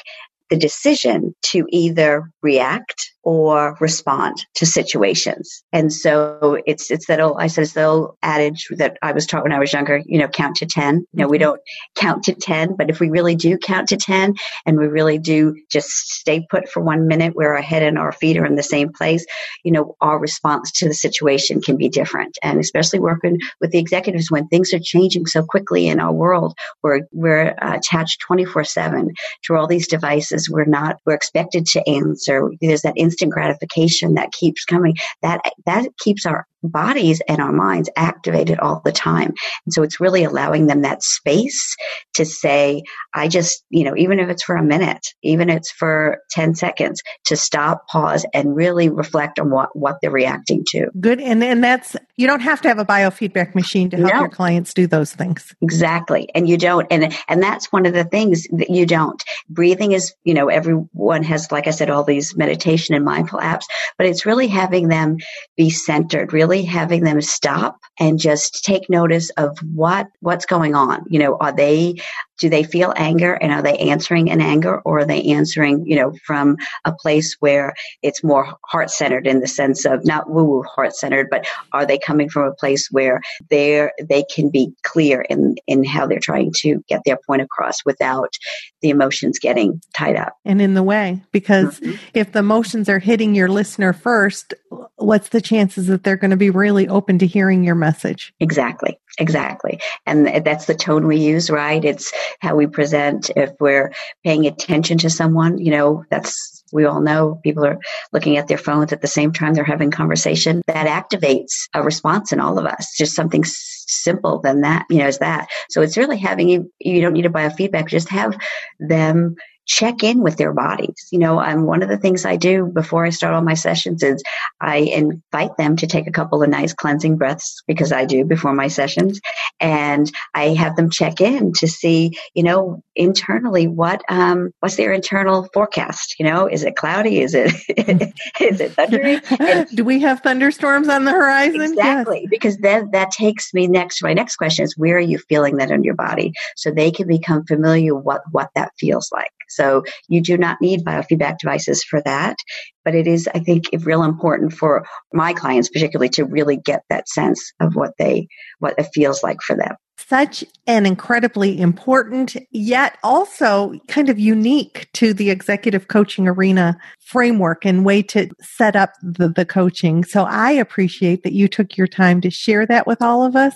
the 0.49 0.57
decision 0.57 1.35
to 1.43 1.65
either 1.69 2.31
react 2.41 3.11
or 3.23 3.77
respond 3.79 4.45
to 4.55 4.65
situations. 4.65 5.63
And 5.73 5.91
so 5.91 6.59
it's 6.65 6.89
it's 6.89 7.07
that 7.07 7.19
old 7.19 7.37
I 7.39 7.47
said 7.47 7.63
it's 7.63 7.73
the 7.73 7.83
old 7.83 8.17
adage 8.23 8.67
that 8.77 8.97
I 9.01 9.11
was 9.11 9.25
taught 9.25 9.43
when 9.43 9.51
I 9.51 9.59
was 9.59 9.73
younger, 9.73 10.01
you 10.05 10.19
know, 10.19 10.27
count 10.27 10.57
to 10.57 10.65
ten. 10.65 11.05
You 11.11 11.23
know, 11.23 11.27
we 11.27 11.37
mm-hmm. 11.37 11.43
don't 11.43 11.61
count 11.95 12.23
to 12.25 12.33
ten, 12.33 12.75
but 12.75 12.89
if 12.89 12.99
we 12.99 13.09
really 13.09 13.35
do 13.35 13.57
count 13.57 13.89
to 13.89 13.97
ten 13.97 14.35
and 14.65 14.77
we 14.77 14.87
really 14.87 15.17
do 15.17 15.55
just 15.71 15.89
stay 15.89 16.45
put 16.49 16.69
for 16.69 16.81
one 16.81 17.07
minute 17.07 17.35
where 17.35 17.55
our 17.55 17.61
head 17.61 17.83
and 17.83 17.97
our 17.97 18.11
feet 18.11 18.37
are 18.37 18.45
in 18.45 18.55
the 18.55 18.63
same 18.63 18.91
place, 18.93 19.25
you 19.63 19.71
know, 19.71 19.95
our 20.01 20.19
response 20.19 20.71
to 20.71 20.87
the 20.87 20.93
situation 20.93 21.61
can 21.61 21.75
be 21.75 21.89
different. 21.89 22.37
And 22.41 22.59
especially 22.59 22.99
working 22.99 23.37
with 23.59 23.71
the 23.71 23.79
executives 23.79 24.31
when 24.31 24.47
things 24.47 24.73
are 24.73 24.79
changing 24.79 25.25
so 25.25 25.43
quickly 25.43 25.87
in 25.87 25.99
our 25.99 26.13
world, 26.13 26.55
we're 26.83 27.01
we're 27.11 27.55
attached 27.61 28.23
24/7 28.29 29.09
to 29.43 29.55
all 29.55 29.67
these 29.67 29.87
devices. 29.87 30.49
We're 30.49 30.65
not 30.65 30.97
we're 31.05 31.13
expected 31.13 31.65
to 31.67 31.87
answer. 31.87 32.49
There's 32.61 32.81
that 32.81 32.97
instant 33.09 33.31
gratification 33.31 34.15
that 34.15 34.31
keeps 34.31 34.65
coming. 34.65 34.95
That 35.21 35.41
that 35.65 35.87
keeps 35.97 36.25
our 36.25 36.45
bodies 36.63 37.21
and 37.27 37.39
our 37.39 37.51
minds 37.51 37.89
activated 37.95 38.59
all 38.59 38.81
the 38.83 38.91
time. 38.91 39.33
And 39.65 39.73
so 39.73 39.83
it's 39.83 39.99
really 39.99 40.23
allowing 40.23 40.67
them 40.67 40.81
that 40.81 41.03
space 41.03 41.75
to 42.15 42.25
say, 42.25 42.83
I 43.13 43.27
just, 43.27 43.63
you 43.69 43.83
know, 43.83 43.95
even 43.95 44.19
if 44.19 44.29
it's 44.29 44.43
for 44.43 44.55
a 44.55 44.63
minute, 44.63 45.05
even 45.23 45.49
if 45.49 45.57
it's 45.57 45.71
for 45.71 46.19
10 46.31 46.55
seconds, 46.55 47.01
to 47.25 47.35
stop, 47.35 47.87
pause, 47.87 48.25
and 48.33 48.55
really 48.55 48.89
reflect 48.89 49.39
on 49.39 49.49
what, 49.49 49.75
what 49.75 49.97
they're 50.01 50.11
reacting 50.11 50.63
to. 50.69 50.87
Good. 50.99 51.19
And, 51.19 51.43
and 51.43 51.63
that's, 51.63 51.95
you 52.17 52.27
don't 52.27 52.41
have 52.41 52.61
to 52.61 52.67
have 52.67 52.79
a 52.79 52.85
biofeedback 52.85 53.55
machine 53.55 53.89
to 53.91 53.97
help 53.97 54.13
no. 54.13 54.19
your 54.21 54.29
clients 54.29 54.73
do 54.73 54.87
those 54.87 55.13
things. 55.13 55.53
Exactly. 55.61 56.29
And 56.35 56.47
you 56.47 56.57
don't. 56.57 56.87
And, 56.91 57.13
and 57.27 57.41
that's 57.41 57.71
one 57.71 57.85
of 57.85 57.93
the 57.93 58.03
things 58.03 58.47
that 58.51 58.69
you 58.69 58.85
don't. 58.85 59.23
Breathing 59.49 59.93
is, 59.93 60.13
you 60.23 60.33
know, 60.33 60.49
everyone 60.49 61.23
has, 61.23 61.51
like 61.51 61.67
I 61.67 61.71
said, 61.71 61.89
all 61.89 62.03
these 62.03 62.35
meditation 62.35 62.95
and 62.99 63.05
mindful 63.05 63.39
apps, 63.39 63.65
but 63.97 64.07
it's 64.07 64.25
really 64.25 64.47
having 64.47 64.89
them 64.89 65.17
be 65.57 65.69
centered, 65.69 66.33
really 66.33 66.49
really 66.49 66.63
having 66.63 67.03
them 67.03 67.21
stop 67.21 67.79
and 67.99 68.17
just 68.17 68.63
take 68.63 68.89
notice 68.89 69.29
of 69.31 69.57
what 69.73 70.07
what's 70.21 70.45
going 70.45 70.73
on. 70.73 71.03
You 71.09 71.19
know, 71.19 71.37
are 71.39 71.51
they 71.51 71.95
do 72.39 72.49
they 72.49 72.63
feel 72.63 72.93
anger 72.95 73.33
and 73.33 73.51
are 73.51 73.61
they 73.61 73.77
answering 73.77 74.27
in 74.27 74.41
anger 74.41 74.79
or 74.81 74.99
are 74.99 75.05
they 75.05 75.21
answering, 75.23 75.85
you 75.85 75.95
know, 75.95 76.13
from 76.25 76.57
a 76.85 76.91
place 76.91 77.35
where 77.39 77.73
it's 78.01 78.23
more 78.23 78.55
heart 78.65 78.89
centered 78.89 79.27
in 79.27 79.39
the 79.39 79.47
sense 79.47 79.85
of 79.85 80.05
not 80.05 80.29
woo 80.29 80.43
woo 80.43 80.63
heart 80.63 80.95
centered, 80.95 81.27
but 81.29 81.45
are 81.73 81.85
they 81.85 81.97
coming 81.97 82.29
from 82.29 82.43
a 82.43 82.53
place 82.55 82.87
where 82.91 83.21
they're, 83.49 83.91
they 84.01 84.23
can 84.33 84.49
be 84.49 84.71
clear 84.83 85.21
in, 85.21 85.55
in 85.67 85.83
how 85.83 86.07
they're 86.07 86.19
trying 86.19 86.51
to 86.57 86.83
get 86.87 87.01
their 87.05 87.19
point 87.27 87.41
across 87.41 87.85
without 87.85 88.33
the 88.81 88.89
emotions 88.89 89.39
getting 89.39 89.81
tied 89.95 90.15
up 90.15 90.35
and 90.45 90.61
in 90.61 90.73
the 90.73 90.83
way? 90.83 91.21
Because 91.31 91.79
mm-hmm. 91.79 91.95
if 92.13 92.31
the 92.31 92.39
emotions 92.39 92.89
are 92.89 92.99
hitting 92.99 93.35
your 93.35 93.49
listener 93.49 93.93
first, 93.93 94.53
what's 94.95 95.29
the 95.29 95.41
chances 95.41 95.87
that 95.87 96.03
they're 96.03 96.17
going 96.17 96.31
to 96.31 96.37
be 96.37 96.49
really 96.49 96.87
open 96.87 97.19
to 97.19 97.27
hearing 97.27 97.63
your 97.63 97.75
message? 97.75 98.33
Exactly. 98.39 98.99
Exactly. 99.19 99.79
And 100.05 100.45
that's 100.45 100.65
the 100.65 100.75
tone 100.75 101.05
we 101.05 101.17
use, 101.17 101.49
right? 101.49 101.83
It's 101.83 102.13
how 102.39 102.55
we 102.55 102.67
present. 102.67 103.29
If 103.35 103.51
we're 103.59 103.93
paying 104.23 104.45
attention 104.45 104.97
to 104.99 105.09
someone, 105.09 105.57
you 105.57 105.71
know, 105.71 106.05
that's, 106.09 106.63
we 106.71 106.85
all 106.85 107.01
know 107.01 107.39
people 107.43 107.65
are 107.65 107.79
looking 108.13 108.37
at 108.37 108.47
their 108.47 108.57
phones 108.57 108.93
at 108.93 109.01
the 109.01 109.07
same 109.07 109.33
time 109.33 109.53
they're 109.53 109.63
having 109.63 109.91
conversation. 109.91 110.61
That 110.67 110.87
activates 110.87 111.67
a 111.73 111.83
response 111.83 112.31
in 112.31 112.39
all 112.39 112.59
of 112.59 112.65
us. 112.65 112.93
Just 112.97 113.15
something 113.15 113.43
simple 113.45 114.39
than 114.39 114.61
that, 114.61 114.85
you 114.89 114.99
know, 114.99 115.07
is 115.07 115.17
that. 115.17 115.47
So 115.69 115.81
it's 115.81 115.97
really 115.97 116.17
having 116.17 116.49
you, 116.49 116.71
you 116.79 117.01
don't 117.01 117.13
need 117.13 117.23
to 117.23 117.29
biofeedback, 117.29 117.87
just 117.87 118.09
have 118.09 118.37
them 118.79 119.35
check 119.69 120.03
in 120.03 120.21
with 120.21 120.35
their 120.37 120.51
bodies. 120.51 121.07
You 121.11 121.19
know, 121.19 121.39
and 121.39 121.65
one 121.65 121.83
of 121.83 121.89
the 121.89 121.97
things 121.97 122.25
I 122.25 122.35
do 122.35 122.65
before 122.65 123.05
I 123.05 123.11
start 123.11 123.33
all 123.33 123.41
my 123.41 123.53
sessions 123.53 124.03
is 124.03 124.21
I 124.59 124.77
invite 124.77 125.55
them 125.57 125.77
to 125.77 125.87
take 125.87 126.07
a 126.07 126.11
couple 126.11 126.43
of 126.43 126.49
nice 126.49 126.73
cleansing 126.73 127.17
breaths 127.17 127.61
because 127.67 127.91
I 127.91 128.05
do 128.05 128.25
before 128.25 128.53
my 128.53 128.67
sessions. 128.67 129.21
And 129.59 130.11
I 130.33 130.49
have 130.55 130.75
them 130.75 130.89
check 130.89 131.21
in 131.21 131.53
to 131.59 131.67
see, 131.67 132.17
you 132.33 132.43
know, 132.43 132.83
internally 132.95 133.67
what, 133.67 134.01
um, 134.09 134.51
what's 134.59 134.75
their 134.75 134.91
internal 134.91 135.47
forecast? 135.53 136.15
You 136.19 136.25
know, 136.25 136.47
is 136.47 136.63
it 136.63 136.75
cloudy? 136.75 137.21
Is 137.21 137.35
it, 137.35 137.53
is 138.41 138.59
it 138.59 138.71
thundery? 138.75 139.21
And 139.39 139.69
do 139.75 139.83
we 139.83 139.99
have 140.01 140.21
thunderstorms 140.21 140.89
on 140.89 141.05
the 141.05 141.11
horizon? 141.11 141.61
Exactly. 141.61 142.21
Yes. 142.21 142.29
Because 142.31 142.57
then 142.57 142.89
that 142.91 143.11
takes 143.11 143.53
me 143.53 143.67
next, 143.67 144.01
my 144.01 144.13
next 144.13 144.37
question 144.37 144.65
is 144.65 144.75
where 144.77 144.97
are 144.97 144.99
you 144.99 145.19
feeling 145.29 145.57
that 145.57 145.69
in 145.69 145.83
your 145.83 145.95
body? 145.95 146.33
So 146.55 146.71
they 146.71 146.89
can 146.89 147.07
become 147.07 147.45
familiar 147.45 147.95
what, 147.95 148.21
what 148.31 148.49
that 148.55 148.71
feels 148.79 149.11
like. 149.11 149.31
So 149.49 149.58
you 150.07 150.21
do 150.21 150.37
not 150.37 150.57
need 150.61 150.83
biofeedback 150.83 151.37
devices 151.39 151.83
for 151.83 152.01
that. 152.01 152.37
But 152.85 152.95
it 152.95 153.07
is, 153.07 153.29
I 153.33 153.39
think, 153.39 153.65
real 153.81 154.03
important 154.03 154.53
for 154.53 154.85
my 155.13 155.33
clients, 155.33 155.69
particularly, 155.69 156.09
to 156.09 156.25
really 156.25 156.57
get 156.57 156.83
that 156.89 157.09
sense 157.09 157.51
of 157.59 157.75
what 157.75 157.93
they, 157.97 158.27
what 158.59 158.75
it 158.77 158.87
feels 158.93 159.21
like 159.23 159.41
for 159.41 159.55
them 159.55 159.75
such 160.09 160.43
an 160.65 160.87
incredibly 160.87 161.61
important, 161.61 162.35
yet 162.49 162.97
also 163.03 163.73
kind 163.87 164.09
of 164.09 164.17
unique 164.17 164.87
to 164.93 165.13
the 165.13 165.29
executive 165.29 165.87
coaching 165.87 166.27
arena 166.27 166.75
framework 166.99 167.63
and 167.63 167.85
way 167.85 168.01
to 168.01 168.27
set 168.41 168.75
up 168.75 168.93
the, 169.03 169.29
the 169.29 169.45
coaching. 169.45 170.03
So 170.03 170.23
I 170.23 170.51
appreciate 170.51 171.21
that 171.23 171.33
you 171.33 171.47
took 171.47 171.77
your 171.77 171.87
time 171.87 172.21
to 172.21 172.31
share 172.31 172.65
that 172.65 172.87
with 172.87 173.03
all 173.03 173.23
of 173.23 173.35
us 173.35 173.55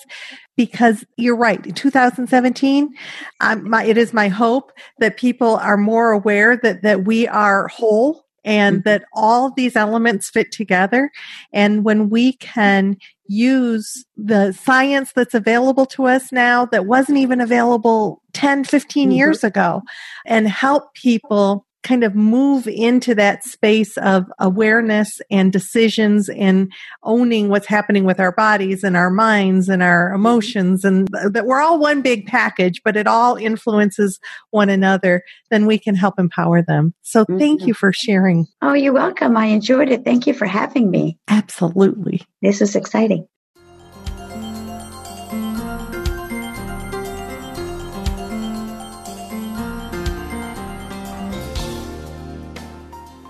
because 0.55 1.03
you're 1.17 1.35
right. 1.35 1.65
In 1.65 1.73
2017, 1.73 2.93
um, 3.41 3.67
my, 3.67 3.83
it 3.83 3.97
is 3.97 4.13
my 4.13 4.27
hope 4.27 4.71
that 4.99 5.17
people 5.17 5.55
are 5.57 5.77
more 5.77 6.11
aware 6.11 6.55
that, 6.57 6.83
that 6.83 7.05
we 7.05 7.27
are 7.27 7.67
whole 7.67 8.23
and 8.43 8.77
mm-hmm. 8.77 8.89
that 8.89 9.05
all 9.13 9.51
these 9.51 9.75
elements 9.75 10.29
fit 10.29 10.51
together. 10.51 11.09
And 11.51 11.83
when 11.83 12.09
we 12.09 12.33
can 12.33 12.97
use 13.27 14.05
the 14.17 14.51
science 14.51 15.12
that's 15.13 15.33
available 15.33 15.86
to 15.86 16.05
us 16.05 16.31
now 16.31 16.65
that 16.67 16.86
wasn't 16.86 17.17
even 17.17 17.39
available 17.39 18.21
10, 18.33 18.63
15 18.65 19.03
mm-hmm. 19.03 19.15
years 19.15 19.43
ago 19.43 19.81
and 20.25 20.47
help 20.47 20.93
people 20.93 21.65
kind 21.84 22.04
of 22.04 22.15
move 22.15 22.67
into 22.67 23.13
that 23.15 23.43
space 23.43 23.98
of 23.98 24.26
awareness 24.39 25.22
and 25.30 25.52
decisions 25.52 26.30
and 26.30 26.72
owning 27.04 27.50
what's 27.50 27.67
happening 27.67 28.06
with 28.06 28.19
our 28.19 28.32
bodies 28.32 28.84
and 28.84 28.98
our 28.98 29.10
minds 29.10 29.69
and 29.69 29.84
our 29.84 30.13
emotions 30.13 30.84
and 30.84 31.08
that 31.32 31.46
we're 31.46 31.62
all 31.62 31.80
one 31.80 32.02
big 32.02 32.26
package, 32.26 32.82
but 32.84 32.98
it 32.98 33.06
all 33.06 33.36
influences 33.36 34.19
one 34.52 34.69
another, 34.69 35.24
then 35.50 35.65
we 35.65 35.78
can 35.78 35.96
help 35.96 36.17
empower 36.17 36.62
them. 36.62 36.93
So 37.02 37.26
thank 37.26 37.60
mm-hmm. 37.60 37.67
you 37.67 37.74
for 37.74 37.91
sharing. 37.93 38.48
Oh, 38.62 38.74
you're 38.74 38.93
welcome. 38.93 39.38
I 39.38 39.48
enjoyed 39.48 39.89
it. 39.89 40.06
Thank 40.06 40.26
you 40.26 40.34
for 40.34 40.46
having 40.46 40.89
me. 40.89 41.17
Absolutely. 41.28 42.22
This 42.41 42.62
is 42.62 42.76
exciting. 42.76 43.28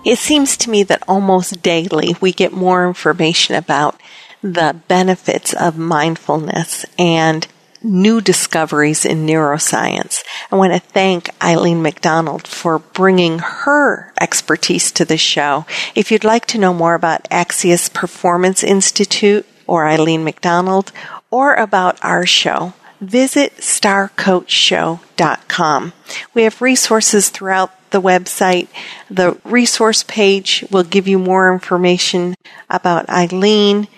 It 0.04 0.18
seems 0.18 0.58
to 0.58 0.70
me 0.70 0.82
that 0.84 1.02
almost 1.08 1.62
daily 1.62 2.14
we 2.20 2.32
get 2.32 2.52
more 2.52 2.86
information 2.86 3.54
about 3.54 3.98
the 4.42 4.76
benefits 4.86 5.54
of 5.54 5.78
mindfulness 5.78 6.84
and 6.98 7.46
new 7.82 8.20
discoveries 8.20 9.06
in 9.06 9.26
neuroscience. 9.26 10.22
I 10.52 10.56
want 10.56 10.74
to 10.74 10.78
thank 10.78 11.30
Eileen 11.42 11.80
McDonald 11.80 12.46
for 12.46 12.78
bringing 12.78 13.38
her 13.38 14.12
expertise 14.20 14.92
to 14.92 15.06
the 15.06 15.16
show. 15.16 15.64
If 15.94 16.10
you'd 16.10 16.24
like 16.24 16.44
to 16.46 16.58
know 16.58 16.74
more 16.74 16.94
about 16.94 17.28
Axios 17.30 17.92
Performance 17.92 18.62
Institute 18.62 19.46
or 19.66 19.86
Eileen 19.86 20.24
McDonald 20.24 20.92
or 21.30 21.54
about 21.54 22.02
our 22.04 22.26
show, 22.26 22.74
visit 23.08 23.56
starcoachshow.com. 23.58 25.92
We 26.34 26.42
have 26.42 26.62
resources 26.62 27.30
throughout 27.30 27.90
the 27.90 28.02
website. 28.02 28.68
The 29.08 29.38
resource 29.44 30.02
page 30.02 30.64
will 30.70 30.82
give 30.82 31.08
you 31.08 31.18
more 31.18 31.50
information 31.52 32.34
about 32.68 33.08
Eileen. 33.08 33.88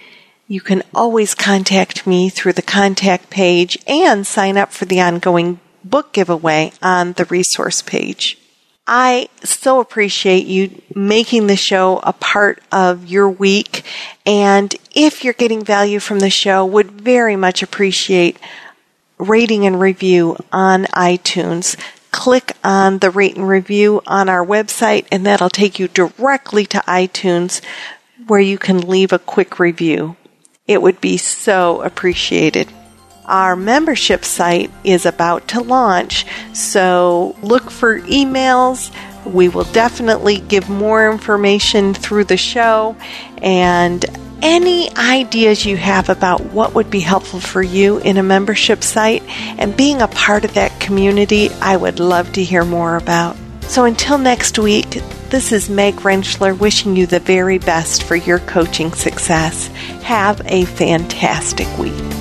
You 0.49 0.61
can 0.61 0.85
always 0.95 1.35
contact 1.35 2.07
me 2.07 2.29
through 2.29 2.53
the 2.53 2.63
contact 2.63 3.31
page 3.31 3.77
and 3.87 4.27
sign 4.27 4.57
up 4.57 4.73
for 4.73 4.85
the 4.85 5.01
ongoing 5.01 5.59
book 5.83 6.13
giveaway 6.13 6.73
on 6.83 7.15
the 7.15 7.25
resource 7.25 7.83
page. 7.83 8.39
I 8.87 9.29
so 9.43 9.81
appreciate 9.81 10.47
you 10.47 10.81
making 10.95 11.49
the 11.49 11.57
show 11.57 11.99
a 12.05 12.13
part 12.13 12.63
of 12.71 13.07
your 13.07 13.29
week. 13.29 13.83
And 14.25 14.73
if 14.95 15.25
you're 15.25 15.35
getting 15.35 15.65
value 15.65 15.99
from 15.99 16.21
the 16.21 16.31
show, 16.31 16.65
would 16.65 16.93
very 16.93 17.35
much 17.35 17.65
appreciate 17.65 18.39
rating 19.19 19.67
and 19.67 19.81
review 19.81 20.37
on 20.53 20.85
iTunes 20.87 21.77
click 22.17 22.57
on 22.65 22.99
the 22.99 23.11
rate 23.11 23.37
and 23.37 23.47
review 23.47 24.01
on 24.07 24.27
our 24.29 24.45
website, 24.45 25.07
and 25.13 25.27
that'll 25.27 25.51
take 25.51 25.79
you 25.79 25.87
directly 25.87 26.65
to 26.65 26.79
iTunes 26.89 27.61
where 28.27 28.41
you 28.41 28.57
can 28.57 28.81
leave 28.81 29.13
a 29.13 29.19
quick 29.19 29.59
review. 29.59 30.17
It 30.67 30.81
would 30.81 30.99
be 30.99 31.19
so 31.19 31.83
appreciated. 31.83 32.73
Our 33.27 33.55
membership 33.55 34.25
site 34.25 34.71
is 34.83 35.05
about 35.05 35.47
to 35.49 35.61
launch, 35.61 36.25
so 36.55 37.37
look 37.43 37.71
for 37.71 38.01
emails. 38.01 38.91
We 39.27 39.51
will 39.51 39.65
definitely 39.65 40.39
give 40.39 40.71
more 40.71 41.11
information 41.13 41.93
through 41.93 42.25
the 42.25 42.39
show 42.39 42.97
and 43.43 44.05
any 44.43 44.95
ideas 44.97 45.65
you 45.65 45.77
have 45.77 46.09
about 46.09 46.45
what 46.47 46.75
would 46.75 46.91
be 46.91 47.01
helpful 47.01 47.41
for 47.41 47.63
you 47.63 47.99
in 47.99 48.17
a 48.17 48.23
membership 48.23 48.83
site 48.83 49.23
and 49.59 49.77
being 49.77 50.03
a 50.03 50.09
part 50.09 50.45
of 50.45 50.55
that 50.55 50.79
community, 50.81 51.51
I 51.61 51.77
would 51.77 52.01
love 52.01 52.33
to 52.35 52.45
hear 52.45 52.65
more 52.65 52.97
about. 52.97 53.37
So 53.63 53.85
until 53.85 54.19
next 54.19 54.59
week, 54.59 55.03
this 55.31 55.51
is 55.51 55.69
Meg 55.69 55.97
Rentschler 55.97 56.57
wishing 56.57 56.97
you 56.97 57.07
the 57.07 57.21
very 57.21 57.59
best 57.59 58.05
for 58.05 58.15
your 58.15 58.39
coaching 58.39 58.93
success. 58.93 59.67
Have 60.03 60.41
a 60.47 60.65
fantastic 60.65 61.67
week. 61.79 62.16